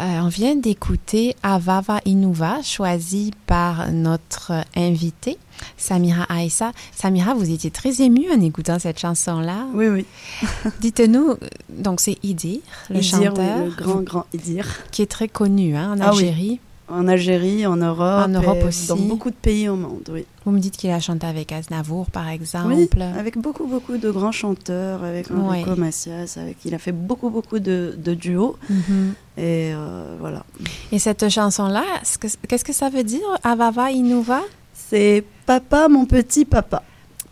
[0.00, 5.36] Euh, on vient d'écouter Avava Inuva, choisi par notre invité,
[5.76, 6.72] Samira Aïssa.
[6.94, 9.66] Samira, vous étiez très émue en écoutant cette chanson-là.
[9.74, 10.06] Oui, oui.
[10.80, 11.36] Dites-nous,
[11.68, 13.58] donc c'est Idir, le Idir, oui, chanteur.
[13.66, 14.66] le grand, grand Idir.
[14.90, 16.58] Qui est très connu hein, en Ah oui.
[16.92, 18.26] En Algérie, en Europe.
[18.26, 18.88] En Europe aussi.
[18.88, 20.24] Dans beaucoup de pays au monde, oui.
[20.44, 22.74] Vous me dites qu'il a chanté avec Aznavour, par exemple.
[22.74, 22.88] Oui,
[23.18, 25.76] avec beaucoup, beaucoup de grands chanteurs, avec Enrico Ouais.
[25.76, 28.56] Macias, avec, il a fait beaucoup, beaucoup de, de duos.
[28.68, 29.14] Mhm.
[29.38, 30.44] Et euh, voilà.
[30.92, 34.40] Et cette chanson-là, est-ce que- qu'est-ce que ça veut dire, Avava Inuva?
[34.74, 36.82] C'est Papa, mon petit papa.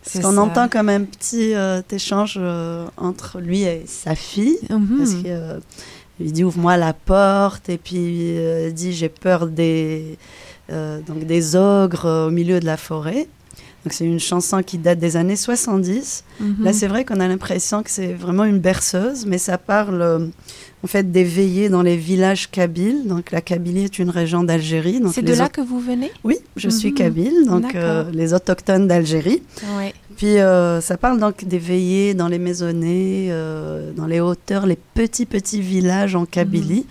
[0.03, 4.57] Parce qu'on entend comme un petit euh, échange euh, entre lui et sa fille.
[4.69, 4.97] Mhm.
[4.97, 5.59] Parce que,
[6.19, 10.17] il dit ouvre-moi la porte et puis euh, il dit j'ai peur des,
[10.71, 13.27] euh, donc des ogres euh, au milieu de la forêt.
[13.83, 16.23] Donc c'est une chanson qui date des années 70.
[16.39, 16.55] Mhm.
[16.63, 20.27] Là c'est vrai qu'on a l'impression que c'est vraiment une berceuse, mais ça parle euh,
[20.83, 23.07] en fait des veillées dans les villages kabyles.
[23.07, 24.99] Donc la Kabylie est une région d'Algérie.
[24.99, 26.11] donc C'est de là que vous venez?
[26.23, 26.95] Oui, je suis Mhm.
[26.95, 29.43] kabyle, donc euh, les autochtones d'Algérie.
[30.17, 34.77] Puis euh, ça parle donc des veillées dans les maisonnées, euh, dans les hauteurs, les
[34.93, 36.85] petits petits villages en Kabylie.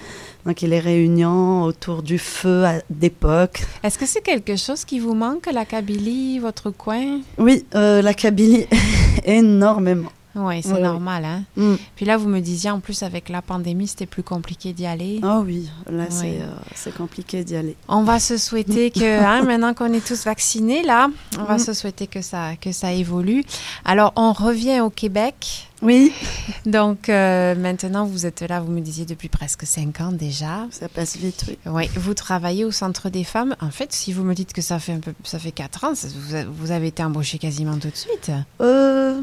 [0.47, 3.63] Donc il y a les réunions autour du feu d'époque.
[3.83, 7.21] Est-ce que c'est quelque chose qui vous manque, la Kabylie, votre coin?
[7.39, 8.67] Oui, la Kabylie
[9.27, 10.11] énormément.
[10.35, 11.25] Oui, c'est normal.
[11.25, 11.43] Hein?
[11.57, 11.75] Mm.
[11.97, 15.21] Puis là, vous me disiez, en plus, avec la pandémie, c'était plus compliqué d'y aller.
[15.23, 17.77] Ah oui, là c'est euh, c'est compliqué d'y aller.
[17.89, 21.09] On va se souhaiter que, hein, maintenant qu'on est tous vaccinés, là,
[21.39, 21.59] on va Mm.
[21.59, 23.45] se souhaiter que ça, que ça évolue.
[23.85, 25.67] Alors, on revient au Québec.
[25.83, 26.13] Oui.
[26.67, 30.67] Donc, euh, maintenant, vous êtes là, vous me disiez, depuis presque cinq ans déjà.
[30.71, 31.59] Ça passe vite, oui.
[31.67, 33.57] Oui, vous travaillez au Centre des femmes.
[33.61, 35.95] En fait, si vous me dites que ça fait un peu, ça fait quatre ans,
[35.95, 36.09] ça-
[36.51, 38.31] vous, avez été embauché quasiment tout de suite.
[38.61, 39.21] Euh,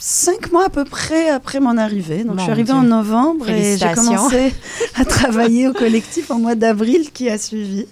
[0.00, 2.24] cinq mois à peu près après mon arrivée.
[2.24, 2.74] Donc, je suis arrivée Dieu.
[2.74, 4.52] en novembre et j'ai commencé
[4.96, 7.86] à travailler au collectif en mois d'avril qui a suivi.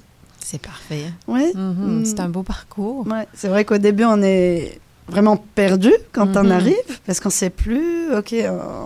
[0.45, 1.05] C'est parfait.
[1.27, 1.53] Oui.
[1.55, 2.05] Mhm, Mm.
[2.07, 3.07] C'est un beau parcours.
[3.07, 6.53] Ouais, c'est vrai qu'au début, on est vraiment perdu quand on Mhm.
[6.53, 8.13] arrive parce qu'on sait plus.
[8.17, 8.35] Ok,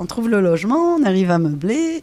[0.00, 2.02] on trouve le logement, on arrive à meubler,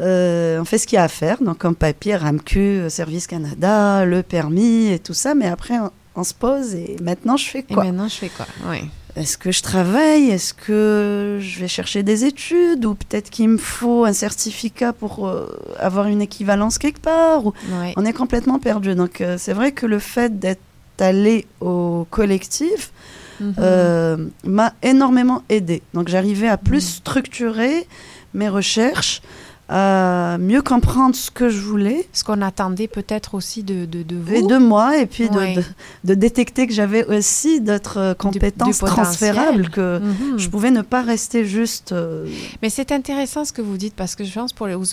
[0.00, 3.26] euh, on fait ce qu'il y a à faire, donc comme papier, RAMQ, euh, Service
[3.28, 5.34] Canada, le permis et tout ça.
[5.36, 7.84] Mais après, on, on se pose et maintenant, je fais Et quoi?
[7.84, 8.46] maintenant, je fais quoi?
[8.68, 8.78] Oui.
[9.18, 10.30] Est-ce que je travaille?
[10.30, 12.84] Est-ce que je vais chercher des études?
[12.84, 15.46] Ou peut-être qu'il me faut un certificat pour euh,
[15.78, 17.44] avoir une équivalence quelque part?
[17.46, 17.52] Ou...
[17.80, 17.92] Ouais.
[17.96, 18.94] On est complètement perdu.
[18.94, 20.60] Donc euh, c'est vrai que le fait d'être
[21.00, 22.92] allé au collectif
[23.40, 23.54] Mhm.
[23.60, 25.80] euh, m'a énormément aidé.
[25.94, 26.62] Donc j'arrivais à Mhm.
[26.64, 27.86] plus structurer
[28.34, 29.22] mes recherches,
[29.68, 32.08] à mieux comprendre ce que je voulais.
[32.12, 34.34] Ce qu'on attendait peut-être aussi de, de, de vous.
[34.34, 35.54] Et de moi, et puis de, Ouais.
[35.54, 35.62] de,
[36.04, 40.38] de détecter que j'avais aussi d'autres euh, compétences transférables, que Mhm.
[40.38, 41.92] je pouvais ne pas rester juste...
[41.92, 42.26] euh,
[42.62, 44.84] Mais c'est intéressant ce que vous dites parce que je pense pour les, aux,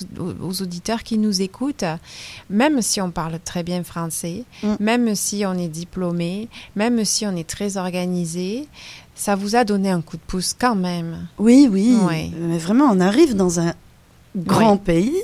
[0.41, 1.86] aux auditeurs qui nous écoutent,
[2.49, 4.73] même si on parle très bien français, Mm.
[4.80, 8.67] même si on est diplômé, même si on est très organisé,
[9.15, 11.28] ça vous a donné un coup de pouce quand même.
[11.38, 11.95] Oui, oui.
[12.07, 12.30] Ouais.
[12.39, 13.73] Mais vraiment, on arrive dans un
[14.36, 14.79] grand Oui.
[14.83, 15.21] pays,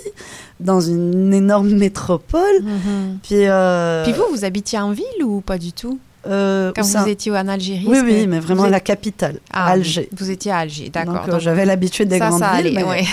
[0.59, 2.63] dans une énorme métropole.
[3.23, 5.99] Puis, euh, Puis vous, vous habitiez en ville ou pas du tout?
[6.27, 9.71] Euh, Quand ça- vous étiez en Algérie Oui, oui, mais vraiment êtes- la capitale, Ah,
[9.71, 10.07] Alger.
[10.15, 11.13] Vous étiez à Alger, d'accord.
[11.15, 13.03] Donc, euh, Donc, j'avais l'habitude des ça, grandes ça villes, allait, mais, ouais.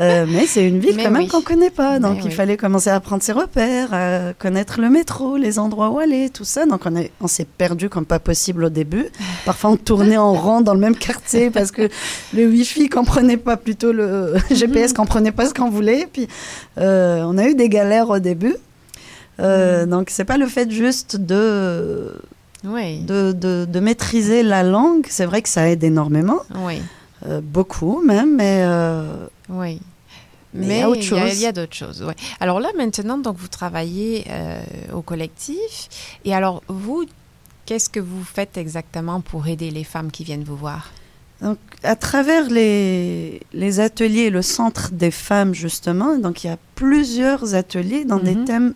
[0.00, 1.28] euh, mais c'est une ville Mais quand même oui.
[1.28, 1.98] qu'on connaît pas.
[1.98, 2.30] Donc Mais il oui.
[2.32, 6.44] fallait commencer à prendre ses repères, à connaître le métro, les endroits où aller, tout
[6.44, 6.64] ça.
[6.66, 9.06] Donc on, est- on s'est perdu comme pas possible au début.
[9.44, 11.88] Parfois on tournait en rond dans le même quartier parce que
[12.34, 16.06] le Wi-Fi comprenait pas plutôt le GPS comprenait pas ce qu'on voulait.
[16.12, 16.28] Puis
[16.78, 18.54] euh, on a eu des galères au début.
[19.40, 22.12] Euh, Donc c'est pas le fait juste de
[22.64, 23.00] Oui.
[23.00, 26.40] de, de, de maîtriser la langue, c'est vrai que ça aide énormément.
[26.54, 26.80] Oui.
[27.26, 29.80] Euh, beaucoup même, mais euh, Oui.
[30.54, 32.02] Mais il y a d'autres choses.
[32.02, 32.14] ouais.
[32.38, 35.88] Alors là, maintenant, donc vous travaillez euh, au collectif.
[36.26, 37.06] Et alors, vous,
[37.64, 40.90] qu'est-ce que vous faites exactement pour aider les femmes qui viennent vous voir?
[41.40, 46.58] Donc, à travers les, les ateliers, le centre des femmes, justement, donc il y a
[46.74, 48.44] plusieurs ateliers dans des Mhm.
[48.44, 48.74] thèmes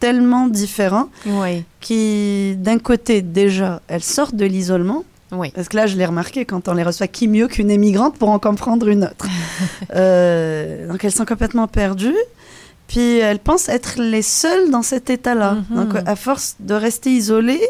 [0.00, 1.64] tellement différents Oui.
[1.80, 5.04] qui, d'un côté, déjà, elles sortent de l'isolement.
[5.32, 5.50] Oui.
[5.54, 8.30] Parce que là, je l'ai remarqué, quand on les reçoit, qui mieux qu'une émigrante pour
[8.30, 9.26] en comprendre une autre?
[9.94, 12.14] Euh, Donc, elles sont complètement perdues.
[12.86, 15.56] Puis, elles pensent être les seules dans cet état-là.
[15.70, 15.76] Mhm.
[15.76, 17.60] Donc, à force de rester isolées,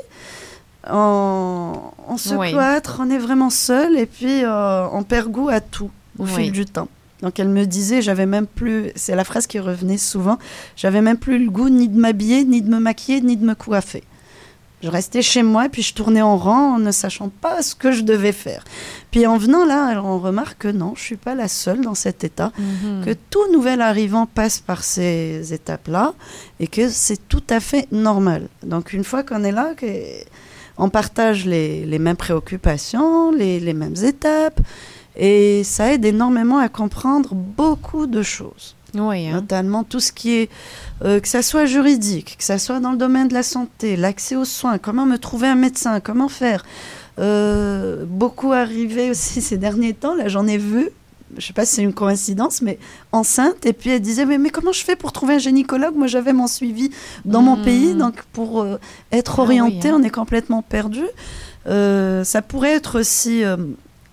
[0.88, 1.72] on,
[2.08, 2.50] on se Oui.
[2.50, 6.30] cloître, on est vraiment seul et puis euh, on perd goût à tout au Oui.
[6.34, 6.88] fil du temps.
[7.22, 10.38] Donc elle me disait, j'avais même plus, c'est la phrase qui revenait souvent,
[10.76, 13.54] j'avais même plus le goût ni de m'habiller, ni de me maquiller, ni de me
[13.54, 14.04] coiffer.
[14.80, 17.74] Je restais chez moi et puis je tournais en rang en ne sachant pas ce
[17.74, 18.62] que je devais faire.
[19.10, 22.22] Puis en venant là, on remarque que non, je suis pas la seule dans cet
[22.22, 23.04] état, Mhm.
[23.04, 26.14] que tout nouvel arrivant passe par ces étapes-là
[26.60, 28.46] et que c'est tout à fait normal.
[28.62, 29.70] Donc une fois qu'on est là,
[30.76, 34.60] on partage les, les mêmes préoccupations, les, les mêmes étapes,
[35.18, 38.74] et ça aide énormément à comprendre beaucoup de choses.
[38.94, 39.34] Oui, hein.
[39.34, 40.48] Notamment tout ce qui est,
[41.04, 44.34] euh, que ça soit juridique, que ça soit dans le domaine de la santé, l'accès
[44.36, 46.64] aux soins, comment me trouver un médecin, comment faire.
[47.18, 50.88] Euh, beaucoup arrivé aussi ces derniers temps, là j'en ai vu,
[51.36, 52.78] je sais pas si c'est une coïncidence, mais
[53.12, 55.94] enceinte, et puis elle disait, mais, mais comment je fais pour trouver un gynécologue?
[55.94, 56.90] Moi j'avais mon suivi
[57.26, 57.64] dans mon Mhm.
[57.64, 58.78] pays, donc pour euh,
[59.12, 59.96] être Ah oui, orienté, hein.
[60.00, 61.02] on est complètement perdu.
[61.66, 63.42] Ça pourrait être aussi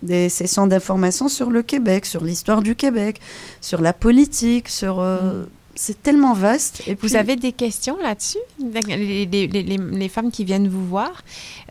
[0.06, 3.20] des sessions d'information sur le Québec, sur l'histoire du Québec,
[3.62, 5.00] sur la politique, sur...
[5.00, 5.44] euh,
[5.78, 6.84] C'est tellement vaste.
[6.88, 8.38] Et Vous puis- avez des questions là-dessus?
[8.60, 11.12] Les, les- les- les- les femmes qui viennent vous voir,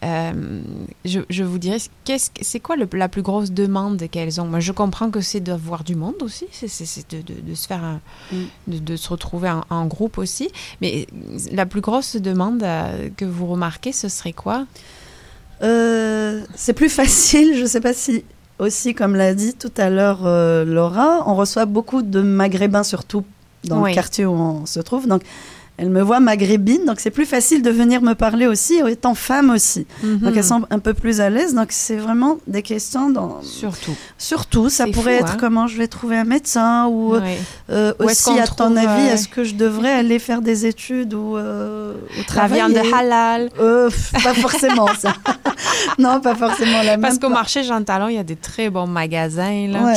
[0.03, 0.61] euh,
[1.07, 4.45] je, je vous dirais, qu'est-ce c'est quoi le- la plus grosse demande qu'elles ont?
[4.45, 6.69] Moi, je comprends que c'est de voir du monde aussi, c'est,
[7.13, 8.45] de, de- de se faire, un- Mm.
[8.73, 10.51] de, de se retrouver en, en groupe aussi.
[10.83, 11.07] Mais
[11.51, 14.67] la plus grosse demande euh, que vous remarquez, ce serait quoi?
[15.65, 18.25] Euh, c'est plus facile, je ne sais pas si
[18.59, 23.25] aussi, comme l'a dit tout à l'heure euh, Laura, on reçoit beaucoup de maghrébins, surtout
[23.65, 23.91] dans Oui.
[23.91, 25.09] le quartier où on se trouve.
[25.09, 25.23] Donc,
[25.77, 29.51] elle me voit maghrébine, donc c'est plus facile de venir me parler aussi, étant femme
[29.51, 29.87] aussi.
[30.05, 30.19] Mhm.
[30.19, 31.55] Donc, elles sont un peu plus à l'aise.
[31.55, 33.43] Donc, c'est vraiment des questions dans...
[33.43, 33.97] Surtout.
[34.17, 35.37] Surtout, ça pourrait fou, être hein.
[35.41, 37.39] comment je vais trouver un médecin ou euh, Ouais.
[37.71, 41.13] euh, aussi, à ton trouve, avis, euh, est-ce que je devrais aller faire des études
[41.15, 45.15] ou, euh, ou La travailler viande halal Euh, pff, Pas forcément, ça.
[45.99, 47.01] non, pas forcément la même.
[47.01, 49.95] Parce qu'au marché Jean Talon, il y a des très bons magasins là, Ouais.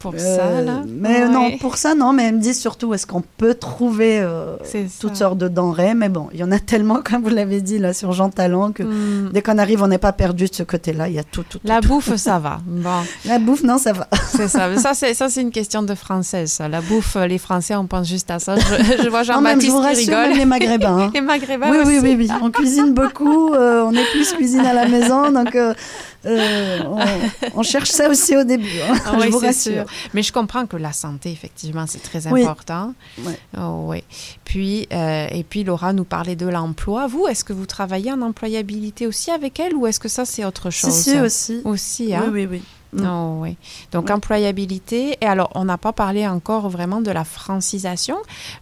[0.00, 0.60] Pour Euh, ça.
[0.62, 0.82] Là?
[0.88, 1.28] Mais Ouais.
[1.28, 2.12] non, pour ça, non.
[2.12, 4.56] Mais elle me dit surtout, est-ce qu'on peut trouver euh,
[4.98, 5.94] toutes sortes de denrées?
[5.94, 8.72] Mais bon, il y en a tellement, comme vous l'avez dit, là, sur Jean Talon,
[8.72, 9.30] que Hmm.
[9.32, 11.06] dès qu'on arrive, on n'est pas perdu de ce côté-là.
[11.08, 11.94] Il y a tout, tout, La tout, tout.
[11.94, 12.58] bouffe, ça va.
[12.66, 12.88] Bon,
[13.26, 14.08] La bouffe, non, ça va.
[14.32, 14.74] c'est ça.
[14.80, 16.50] Ça, c'est, ça, c'est une question de française.
[16.50, 16.66] ça.
[16.68, 18.56] La bouffe, euh, les Français, on pense juste à ça.
[18.56, 20.28] Je, je vois je Jean-Baptiste qui rassure, rigole.
[20.30, 20.98] même les Maghrébins.
[20.98, 21.10] hein.
[21.14, 22.06] Les Maghrébins oui, oui, aussi.
[22.06, 22.28] oui, oui.
[22.42, 23.52] On cuisine beaucoup.
[23.54, 25.30] euh, on est plus cuisine à la maison.
[25.30, 25.74] Donc, euh,
[26.26, 26.98] euh, on,
[27.60, 28.68] on cherche ça aussi au début.
[28.88, 29.72] hein, Ah je oui, vous rassure.
[29.72, 29.84] sûr.
[30.14, 32.42] Mais je comprends que la santé, effectivement, c'est très Oui.
[32.42, 32.94] important.
[33.24, 33.38] Ouais.
[33.58, 34.04] Oh, oui.
[34.44, 37.06] Puis, euh, et puis, Laura nous parlait de l'emploi.
[37.06, 40.44] Vous, est-ce que vous travaillez en employabilité aussi avec elle ou est-ce que ça, c'est
[40.44, 40.92] autre chose?
[40.92, 41.60] si, aussi.
[41.64, 42.24] Aussi, hein?
[42.32, 42.62] Oui, oui, oui.
[42.92, 43.06] Mm.
[43.08, 43.56] Oh, oui.
[43.92, 45.16] Donc, employabilité.
[45.20, 48.16] Et alors, on n'a pas parlé encore vraiment de la francisation.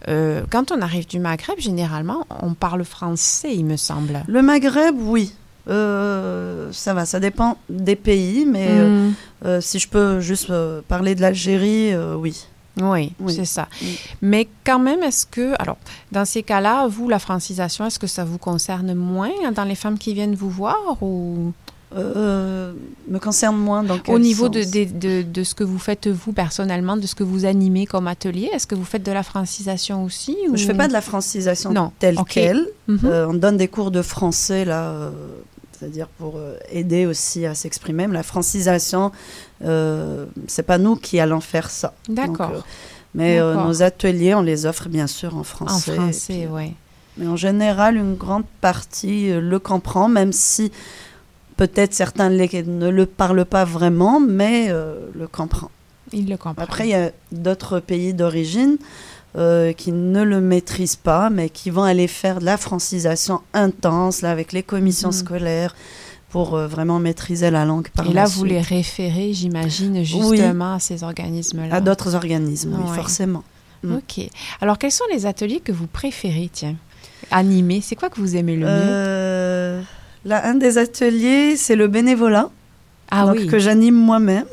[0.07, 4.21] Euh, quand on arrive du Maghreb, généralement, on parle français, il me semble.
[4.27, 5.33] Le Maghreb, oui.
[5.69, 9.13] Euh, ça va, ça dépend des pays, mais euh, Mm.
[9.45, 12.45] euh, si je peux juste euh, parler de l'Algérie, euh, oui.
[12.81, 13.33] Oui, Oui.
[13.35, 13.67] c'est ça.
[14.21, 15.77] Mais quand même, est-ce que, alors,
[16.13, 19.97] dans ces cas-là, vous, la francisation, est-ce que ça vous concerne moins dans les femmes
[19.97, 21.51] qui viennent vous voir ou?
[21.97, 22.71] Euh,
[23.07, 24.71] me concerne moins dans au niveau de, sens?
[24.71, 28.05] de, de, de ce que vous faites vous personnellement, de ce que vous animez comme
[28.07, 30.55] atelier Est-ce que vous faites de la francisation aussi ou...
[30.55, 32.67] Je fais pas de la francisation Non, telle quelle.
[32.87, 32.99] Mhm.
[33.05, 35.09] Euh, on donne des cours de français là, euh,
[35.79, 38.07] c'est-à-dire pour euh, aider aussi à s'exprimer.
[38.07, 39.11] Mais la francisation,
[39.63, 41.93] euh, c'est pas nous qui allons faire ça.
[42.07, 42.51] D'accord.
[42.53, 42.61] Euh,
[43.15, 45.95] mais euh, nos ateliers, on les offre bien sûr en En français.
[45.95, 46.73] français, Et puis, oui.
[47.17, 50.71] Mais en général, une grande partie le comprend, même si
[51.57, 55.69] peut-être certains ne le parlent pas vraiment, mais le comprend.
[56.13, 56.63] Il le comprend.
[56.63, 58.77] Après, il y a d'autres pays d'origine
[59.37, 64.21] euh, qui ne le maîtrisent pas, mais qui vont aller faire de la francisation intense
[64.21, 65.13] là, avec les commissions Mhm.
[65.13, 65.75] scolaires
[66.29, 68.51] pour euh, vraiment maîtriser la langue par Et là, vous suite.
[68.51, 71.75] les référez, j'imagine, justement à ces organismes-là.
[71.75, 73.43] À d'autres organismes, oui, forcément.
[73.83, 73.95] Mm.
[73.95, 74.29] Ok.
[74.61, 76.75] Alors, quels sont les ateliers que vous préférez, tiens?
[77.31, 78.71] Animer, c'est quoi que vous aimez le mieux?
[78.71, 79.81] Euh,
[80.25, 82.49] là, un des ateliers, c'est le bénévolat.
[83.11, 83.47] Ah donc, oui.
[83.47, 84.45] que j'anime moi-même.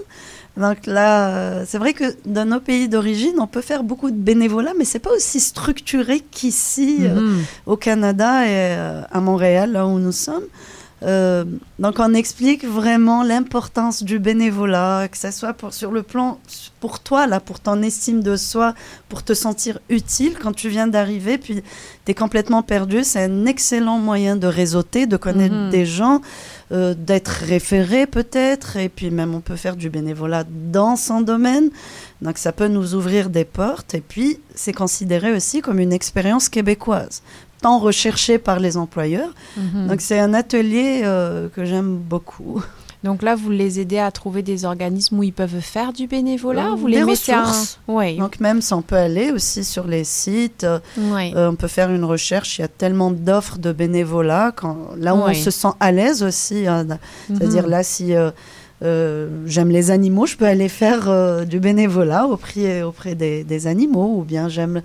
[0.57, 4.17] Donc là, euh, c'est vrai que dans nos pays d'origine, on peut faire beaucoup de
[4.17, 7.43] bénévolat, mais c'est pas aussi structuré qu'ici euh, Mhm.
[7.67, 8.49] au Canada et
[8.79, 10.45] euh, à Montréal, là où nous sommes.
[11.07, 11.45] Euh,
[11.79, 16.39] donc on explique vraiment l'importance du bénévolat, que ce soit pour, sur le plan
[16.81, 18.75] pour toi, là, pour ton estime de soi,
[19.09, 21.63] pour te sentir utile quand tu viens d'arriver, puis
[22.05, 23.05] tu es complètement perdu.
[23.05, 25.71] C'est un excellent moyen de réseauter, de connaître Mhm.
[25.71, 26.21] des gens,
[26.73, 31.71] euh, d'être référé peut-être, et puis même on peut faire du bénévolat dans son domaine.
[32.21, 36.49] Donc ça peut nous ouvrir des portes, et puis c'est considéré aussi comme une expérience
[36.49, 37.23] québécoise
[37.61, 39.33] tant recherchée par les employeurs.
[39.57, 39.87] Mhm.
[39.89, 42.63] Donc c'est un atelier euh, que j'aime beaucoup.
[43.05, 46.71] Donc là, vous les aidez à trouver des organismes où ils peuvent faire du bénévolat
[46.73, 47.79] Euh, Vous les des mettez ressources.
[47.87, 48.17] Oui.
[48.17, 50.65] Donc même ça, on peut aller aussi sur les sites.
[50.65, 52.59] euh, euh, on peut faire une recherche.
[52.59, 54.53] Il y a tellement d'offres de bénévolat.
[54.57, 56.67] Quand, là où on se sent à l'aise aussi.
[56.67, 56.85] hein,
[57.29, 57.71] C'est-à-dire Mhm.
[57.71, 58.13] là, si
[58.83, 63.67] euh, j'aime les animaux, je peux aller faire euh, du bénévolat auprès, auprès des, des
[63.67, 64.17] animaux.
[64.19, 64.83] Ou bien j'aime,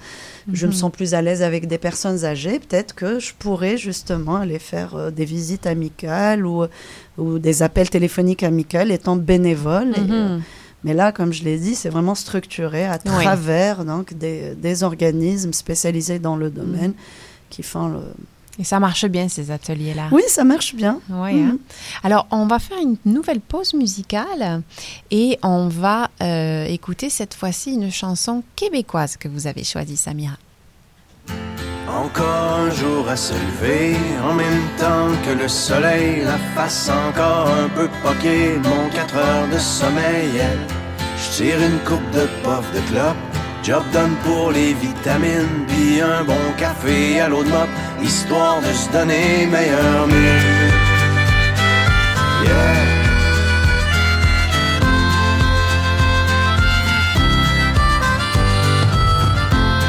[0.52, 0.78] je me Mhm.
[0.78, 2.60] sens plus à l'aise avec des personnes âgées.
[2.60, 6.66] Peut-être que je pourrais justement aller faire euh, des visites amicales ou,
[7.18, 9.90] ou des appels téléphoniques amicales étant bénévole.
[9.98, 10.42] Et, Mhm.
[10.86, 13.24] mais là, comme je l'ai dit, c'est vraiment structuré à Oui.
[13.24, 16.94] travers donc, des, des organismes spécialisés dans le domaine
[17.50, 18.00] qui font le...
[18.62, 20.04] Et ça marche bien, ces ateliers-là.
[20.12, 21.00] Oui, ça marche bien.
[21.10, 21.50] Oui, Mhm.
[21.50, 21.58] hein.
[22.04, 24.62] Alors, on va faire une nouvelle pause musicale
[25.10, 30.36] et on va euh, écouter cette fois-ci une chanson québécoise que vous avez choisie, Samira.
[31.90, 37.48] Encore un jour à se lever, en même temps que le soleil, la face encore
[37.50, 40.42] un peu poquée, mon 4 heures de sommeil.
[41.18, 43.18] Je tire une coupe de puff de clope,
[43.64, 47.70] job done pour les vitamines, puis un bon café à l'eau de mop,
[48.04, 50.92] histoire de se donner meilleur mieux.
[52.44, 53.02] Yeah.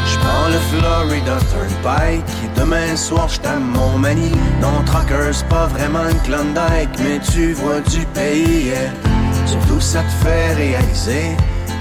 [0.06, 5.66] Je prends le Florida Turnpike Demain soir je t'aime mon mani Non trucker c'est pas
[5.66, 8.90] vraiment une Klondike Mais tu vois du pays yeah.
[9.46, 11.36] Surtout ça te fait réaliser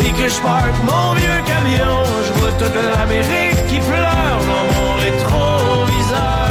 [0.00, 4.94] et que je parque mon vieux camion, je vois toute l'Amérique qui pleure dans mon
[5.04, 6.50] rétroviseur.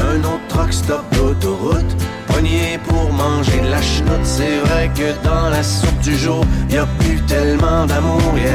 [0.00, 1.96] Un autre truck stop d'autoroute,
[2.28, 4.24] pogné pour manger de la chenoute.
[4.24, 8.50] C'est vrai que dans la soupe du jour, y a plus tellement d'amour, yeah.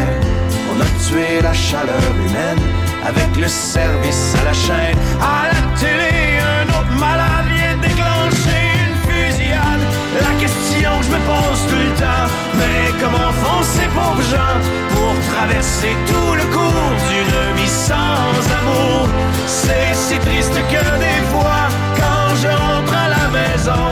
[0.72, 2.63] On a tué la chaleur humaine
[3.05, 4.97] avec le service à la chaîne.
[5.22, 7.57] À la télé, un autre malade
[10.16, 14.58] La question que je me pose tout le temps, mais comment font ces pauvres gens
[14.93, 19.10] pour traverser tout le cours d'une vie sans amour?
[19.45, 23.88] C'est si triste que des fois, quand je rentre à la maison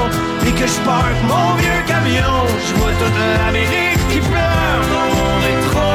[0.47, 5.39] et que je parque mon vieux camion, je vois toute l'Amérique qui pleure dans mon
[5.45, 5.95] rétroviseur.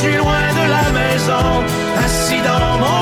[0.00, 1.44] suis loin de la maison,
[2.02, 2.99] assis dans mon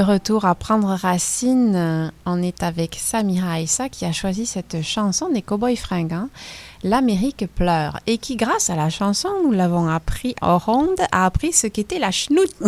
[0.00, 2.12] retour à prendre racine.
[2.24, 6.28] On est avec Samira Aissa qui a choisi cette chanson des Cowboys fringants,
[6.86, 11.52] L'Amérique pleure, et qui, grâce à la chanson, nous l'avons appris en ronde, a appris
[11.52, 12.54] ce qu'était la schnoute.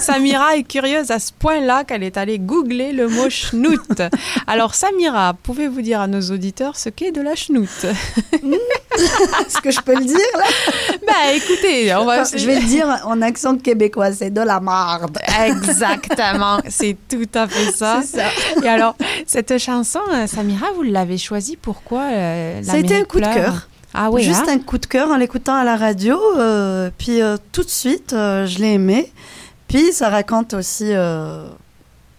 [0.00, 4.02] Samira est curieuse à ce point-là qu'elle est allée googler le mot schnoute.
[4.48, 9.80] Alors, Samira, pouvez-vous dire à nos auditeurs ce qu'est de la schnoute Est-ce que je
[9.82, 10.44] peux le dire là?
[11.06, 12.24] Ben écoutez, on va.
[12.24, 15.16] Je vais le dire en accent québécois, c'est de la marde.
[15.44, 18.02] Exactement, c'est tout à fait ça.
[18.02, 18.24] Ça.
[18.62, 23.20] Et alors, cette chanson, Samira, vous l'avez choisie pourquoi euh, Ça a été un coup
[23.20, 23.68] de cœur.
[23.94, 24.52] Ah oui, Juste hein?
[24.54, 26.18] un coup de cœur en l'écoutant à la radio.
[26.38, 29.12] euh, puis euh, tout de suite, euh, je l'ai aimé.
[29.68, 30.92] Puis ça raconte aussi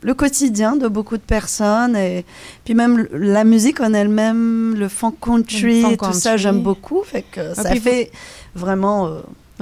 [0.03, 1.95] le quotidien de beaucoup de personnes.
[1.95, 2.25] Et
[2.65, 7.03] puis même la musique en elle-même, le funk country, Le funk tout ça, j'aime beaucoup.
[7.03, 8.11] Fait que ça puis vous- fait
[8.55, 9.09] vraiment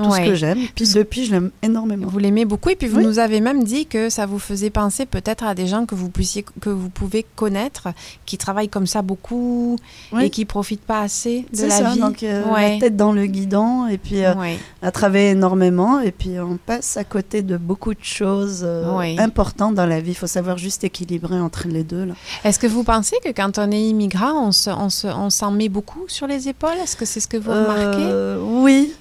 [0.04, 0.24] tout Ouais.
[0.26, 0.60] ce que j'aime.
[0.76, 2.08] Puis depuis, je l'aime énormément.
[2.08, 3.06] Vous l'aimez beaucoup et puis vous Oui.
[3.06, 6.10] nous avez même dit que ça vous faisait penser peut-être à des gens que vous
[6.10, 7.89] puissiez que vous pouvez connaître
[8.26, 9.76] qui travaillent comme ça beaucoup
[10.12, 10.26] Oui.
[10.26, 12.00] et qui profitent pas assez de la ça, vie.
[12.00, 12.74] donc euh, Ouais.
[12.76, 14.58] la tête dans le guidon et puis euh, Ouais.
[14.82, 19.76] à travailler énormément et puis on passe à côté de beaucoup de choses euh, importantes
[19.76, 20.12] dans la vie.
[20.12, 22.08] Il faut savoir juste équilibrer entre les deux.
[22.43, 25.52] Est-ce que vous pensez que quand on est immigrant, on se, on se, on s'en
[25.52, 26.78] met beaucoup sur les épaules?
[26.84, 28.02] Est-ce que c'est ce que vous remarquez?
[28.04, 28.93] Euh, Oui,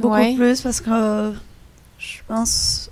[0.00, 0.34] beaucoup Ouais.
[0.34, 1.32] plus parce que euh,
[1.98, 2.90] je pense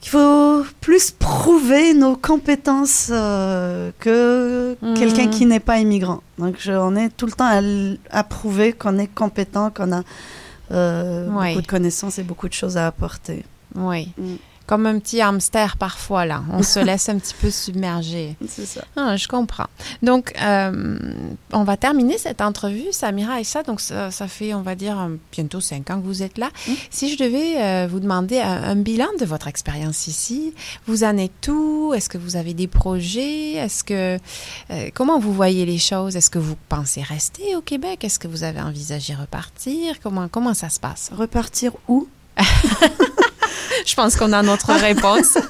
[0.00, 4.94] qu'il faut plus prouver nos compétences euh, que Mhm.
[4.94, 6.22] quelqu'un qui n'est pas immigrant.
[6.38, 7.50] Donc je- on est tout le temps
[8.10, 10.02] à, prouver qu'on est compétent, qu'on a
[10.70, 11.50] euh, Ouais.
[11.50, 13.44] beaucoup de connaissances et beaucoup de choses à apporter.
[13.74, 14.10] Oui.
[14.18, 14.34] Mm.
[14.66, 16.42] Comme un petit hamster parfois, là.
[16.52, 18.36] On se laisse un petit peu submerger.
[18.48, 18.82] C'est ça.
[18.96, 19.66] Ah, je comprends.
[20.02, 20.98] Donc, euh,
[21.52, 23.62] on va terminer cette entrevue, Samira et ça.
[23.62, 26.50] Donc, ça, ça fait, on va dire, euh, bientôt cinq ans que vous êtes là.
[26.90, 30.54] Si je devais euh, vous demander un, un bilan de votre expérience ici,
[30.86, 31.92] vous en êtes où?
[31.94, 33.52] Est-ce que vous avez des projets?
[33.54, 34.18] Est-ce que
[34.70, 36.16] euh, comment vous voyez les choses?
[36.16, 38.04] Est-ce que vous pensez rester au Québec?
[38.04, 39.96] Est-ce que vous avez envisagé repartir?
[40.02, 41.10] Comment comment ça se passe?
[41.16, 42.08] Repartir où?
[43.86, 45.38] Je pense qu'on a notre réponse.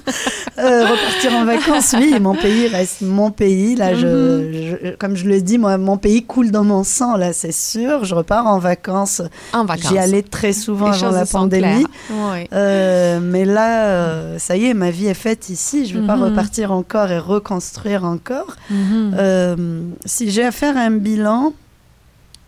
[0.59, 3.75] Euh, repartir en vacances, oui, mon pays reste mon pays.
[3.75, 7.33] Là, je, je- comme je le dis, moi, mon pays coule dans mon sang, là,
[7.33, 8.05] c'est sûr.
[8.05, 9.23] Je repars en vacances.
[9.55, 9.89] En vacances.
[9.91, 11.87] J'y allais très souvent Les avant la pandémie.
[12.11, 12.47] Oui.
[12.53, 15.87] Euh, mais là, euh, ça y est, ma vie est faite ici.
[15.87, 16.25] Je ne vais pas Mhm.
[16.25, 18.55] repartir encore et reconstruire encore.
[18.71, 19.93] Mhm.
[20.05, 21.55] Si j'ai à faire un bilan,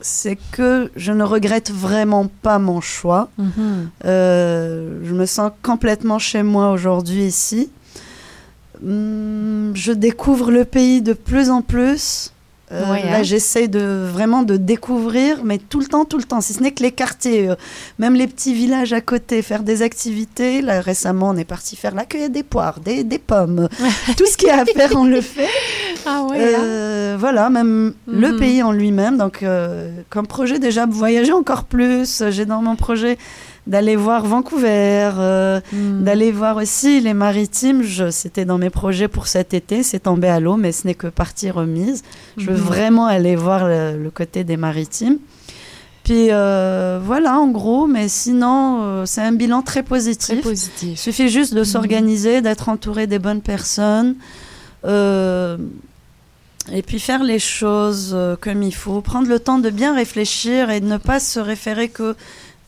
[0.06, 3.28] c'est que je ne regrette vraiment pas mon choix.
[3.38, 3.88] Mhm.
[4.04, 7.70] Euh, je me sens complètement chez moi aujourd'hui ici.
[8.84, 12.30] Hum, je découvre le pays de plus en plus.
[12.72, 13.22] Euh, Ouais, là, hein.
[13.22, 16.40] j'essaie de vraiment de découvrir, mais tout le temps, tout le temps.
[16.40, 17.54] Si ce n'est que les quartiers, euh,
[17.98, 20.60] même les petits villages à côté, faire des activités.
[20.60, 23.68] Là, récemment, on est parti faire la cueillette des poires, des, des pommes.
[24.16, 25.48] tout ce qu'il y a à faire, on le fait.
[26.06, 26.36] Ah ouais.
[26.58, 28.38] Euh, voilà, même le Mhm.
[28.38, 29.16] pays en lui-même.
[29.16, 32.22] Donc, euh, comme projet, déjà, voyager encore plus.
[32.30, 33.16] J'ai dans mon projet
[33.66, 36.04] d'aller voir Vancouver, euh, Mhm.
[36.04, 37.82] d'aller voir aussi les maritimes.
[38.10, 39.82] C'était dans mes projets pour cet été.
[39.82, 42.02] C'est tombé à l'eau, mais ce n'est que partie remise.
[42.36, 42.62] Je veux Mhm.
[42.62, 45.16] vraiment aller voir le, le côté des maritimes.
[46.02, 50.42] Puis euh, voilà, en gros, mais sinon, euh, c'est un bilan très positif.
[50.42, 50.90] Très positif.
[50.92, 54.16] Il suffit juste de s'organiser, d'être entouré des bonnes personnes.
[56.72, 60.70] Et puis faire les choses euh, comme il faut, prendre le temps de bien réfléchir
[60.70, 62.16] et de ne pas se référer que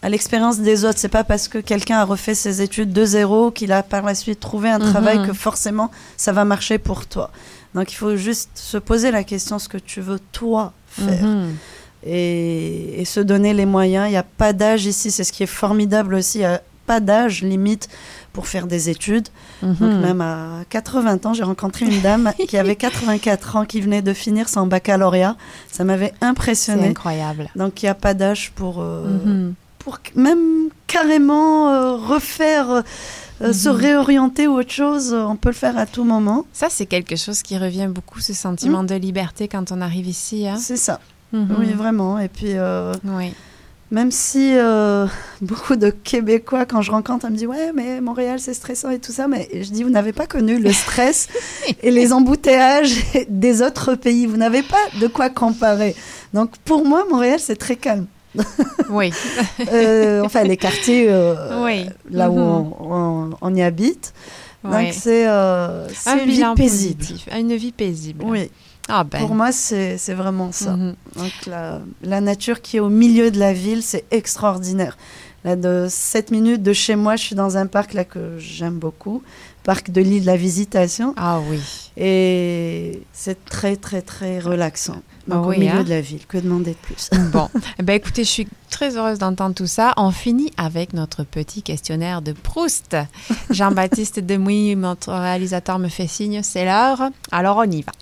[0.02, 0.98] à l'expérience des autres.
[0.98, 4.14] C'est pas parce que quelqu'un a refait ses études de zéro qu'il a par la
[4.14, 4.90] suite trouvé un Mhm.
[4.90, 7.30] travail que forcément ça va marcher pour toi.
[7.74, 11.54] Donc il faut juste se poser la question ce que tu veux toi faire Mhm.
[12.06, 14.06] et, et se donner les moyens.
[14.08, 16.38] Il n'y a pas d'âge ici, c'est ce qui est formidable aussi.
[16.38, 17.88] Il n'y a pas d'âge limite
[18.36, 19.28] pour faire des études.
[19.62, 20.00] Donc Mhm.
[20.00, 24.12] même à 80 ans, j'ai rencontré une dame qui avait 84 ans, qui venait de
[24.12, 25.36] finir son baccalauréat.
[25.72, 26.88] Ça m'avait C'est impressionné.
[26.88, 27.48] incroyable.
[27.56, 29.54] Donc il n'y a pas d'âge pour, euh, Mhm.
[29.78, 32.82] pour même carrément euh, refaire, euh,
[33.40, 33.74] euh, se Mhm.
[33.76, 35.14] réorienter ou autre chose.
[35.14, 36.44] euh, On peut le faire à tout moment.
[36.52, 40.46] Ça, c'est quelque chose qui revient beaucoup, ce sentiment de liberté quand on arrive ici.
[40.46, 40.56] Hein?
[40.58, 41.00] C'est ça.
[41.32, 41.56] Mhm.
[41.58, 42.18] Oui, vraiment.
[42.18, 43.32] Et puis, euh, Oui.
[43.90, 45.06] Même si euh,
[45.40, 48.98] beaucoup de Québécois, quand je rencontre, ils me disent Ouais, mais Montréal, c'est stressant et
[48.98, 49.28] tout ça.
[49.28, 51.28] Mais je dis Vous n'avez pas connu le stress
[51.82, 52.96] et les embouteillages
[53.28, 54.26] des autres pays.
[54.26, 55.94] Vous n'avez pas de quoi comparer.
[56.34, 58.06] Donc, pour moi, Montréal, c'est très calme.
[58.90, 59.12] Oui.
[59.72, 61.86] Euh, enfin, les quartiers euh, Oui.
[62.10, 62.72] là où Mhm.
[62.80, 64.12] on, on- on y habite.
[64.64, 65.24] Donc, c'est
[65.94, 66.96] c'est Un une vie paisible.
[66.96, 68.24] positif, une vie paisible.
[68.26, 68.50] Oui.
[68.88, 69.18] Ah ben.
[69.18, 70.76] Pour moi, c'est c'est vraiment ça.
[70.76, 70.94] Mhm.
[71.16, 74.96] Donc, la, la nature qui est au milieu de la ville, c'est extraordinaire.
[75.44, 78.78] là, de 7 minutes de chez moi, je suis dans un parc là que j'aime
[78.78, 79.22] beaucoup,
[79.66, 81.12] parc de l'île de la Visitation.
[81.16, 81.60] Ah oui.
[81.96, 85.02] Et c'est très, très, très relaxant.
[85.26, 85.82] Donc, Ah oui, au milieu hein.
[85.82, 87.10] de la ville, que demander de plus?
[87.32, 89.92] Bon, Eh ben écoutez, je suis très heureuse d'entendre tout ça.
[89.96, 92.96] On finit avec notre petit questionnaire de Proust.
[93.50, 97.10] Jean-Baptiste Demouy, notre réalisateur, me fait signe, c'est l'heure.
[97.32, 97.92] Alors on y va.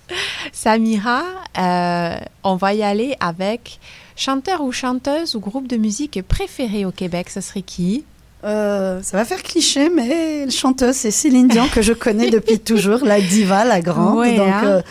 [0.52, 1.22] Samira,
[1.56, 3.80] euh, on va y aller avec
[4.16, 7.30] chanteur ou chanteuse ou groupe de musique préféré au Québec.
[7.30, 8.04] Ce serait qui?
[8.44, 12.58] Euh, ça va faire cliché, mais la chanteuse, c'est Céline Dion, que je connais depuis
[12.60, 14.18] toujours, la diva, la grande.
[14.18, 14.64] Ouais, Donc, hein.
[14.64, 14.82] euh,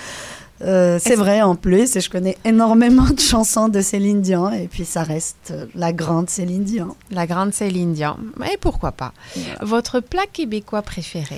[0.64, 4.68] euh, c'est vrai en plus, et je connais énormément de chansons de Céline Dion, et
[4.68, 6.96] puis ça reste la grande Céline Dion.
[7.12, 8.18] La grande Céline Dion.
[8.52, 9.14] Et pourquoi pas?
[9.62, 11.38] Votre plat québécois préféré?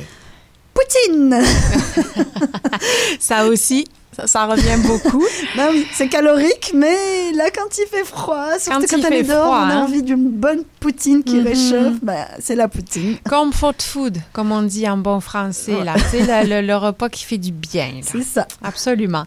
[0.74, 1.42] Poutine
[3.20, 3.86] Ça aussi,
[4.16, 5.24] ça, ça revient beaucoup.
[5.58, 9.24] Ben oui, c'est calorique, mais là, quand il fait froid, surtout Quand quand, fait est
[9.24, 9.84] dehors, froid, on a hein.
[9.84, 11.48] envie d'une bonne poutine qui Mhm.
[11.48, 13.18] réchauffe, ben, c'est la poutine.
[13.30, 15.96] Comfort food, comme on dit en bon français, là.
[16.44, 18.00] Le- le repas qui fait du bien.
[18.04, 18.48] C'est ça.
[18.64, 19.24] Absolument.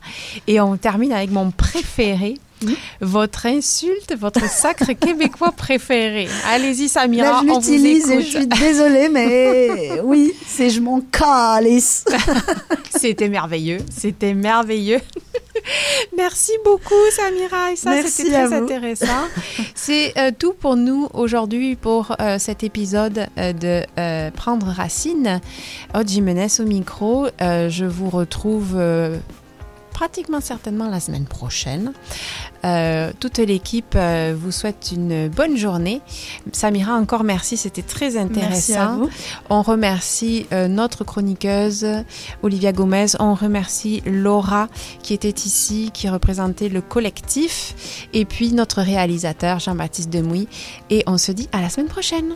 [0.46, 2.34] Et on termine avec mon préféré.
[2.62, 2.72] Hmm?
[3.00, 6.28] Votre insulte, votre sacre québécois préféré.
[6.50, 10.80] Allez-y, Samira, Là, je on vous l'utilise et je suis désolée, mais oui, c'est je
[10.80, 12.04] m'en calisse.
[12.98, 13.78] C'était merveilleux.
[13.96, 15.00] C'était merveilleux.
[16.16, 17.72] Merci beaucoup, Samira.
[17.72, 18.54] Et ça, c'était très vous.
[18.54, 19.28] intéressant.
[19.74, 25.40] C'est euh, tout pour nous aujourd'hui pour euh, cet épisode euh, de Prendre Racine.
[25.94, 27.26] Aude Jimenez au micro.
[27.40, 28.78] Je vous retrouve
[29.92, 31.92] pratiquement certainement la semaine prochaine.
[32.64, 36.00] Euh, toute l'équipe euh, vous souhaite une bonne journée.
[36.52, 38.48] Samira, encore merci, c'était très intéressant.
[38.50, 39.08] Merci à vous.
[39.48, 41.86] On remercie euh, notre chroniqueuse
[42.42, 43.06] Olivia Gomez.
[43.20, 44.68] On remercie Laura
[45.02, 48.06] qui était ici, qui représentait le collectif.
[48.12, 50.48] Et puis notre réalisateur Jean-Baptiste Demouy.
[50.90, 52.34] Et on se dit à la semaine prochaine.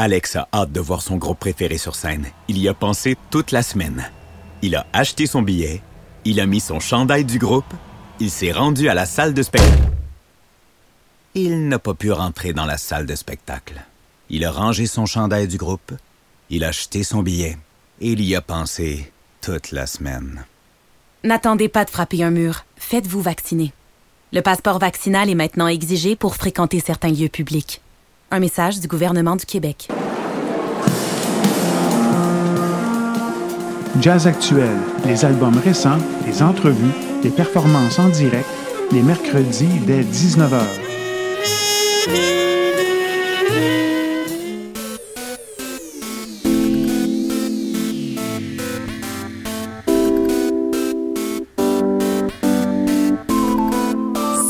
[0.00, 2.26] Alex a hâte de voir son groupe préféré sur scène.
[2.46, 4.08] Il y a pensé toute la semaine.
[4.62, 5.82] Il a acheté son billet,
[6.24, 7.74] il a mis son chandail du groupe,
[8.20, 9.90] il s'est rendu à la salle de spectacle.
[11.34, 13.82] Il n'a pas pu rentrer dans la salle de spectacle.
[14.30, 15.92] Il a rangé son chandail du groupe,
[16.48, 17.58] il a acheté son billet
[18.00, 20.44] et il y a pensé toute la semaine.
[21.24, 22.66] N'attendez pas de frapper un mur.
[22.76, 23.72] Faites-vous vacciner.
[24.32, 27.80] Le passeport vaccinal est maintenant exigé pour fréquenter certains lieux publics.
[28.30, 29.88] Un message du gouvernement du Québec.
[34.02, 34.76] Jazz actuel,
[35.06, 36.92] les albums récents, les entrevues,
[37.24, 38.46] les performances en direct,
[38.92, 40.60] les mercredis dès 19h.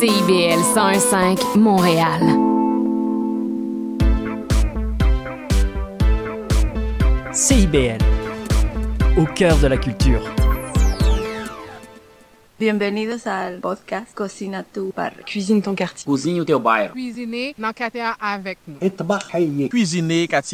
[0.01, 2.58] CIBL 101.5 Montréal.
[7.41, 8.03] CIBL,
[9.17, 10.21] au cœur de la culture.
[12.59, 15.23] Bienvenidos al podcast Cocina tu barrio.
[15.25, 16.05] Cuisine ton quartier.
[16.05, 16.93] Cozinhe o teu bairro.
[16.93, 19.69] Cuisiner dans quartier avec nous.
[19.69, 20.47] Cuisiner quartier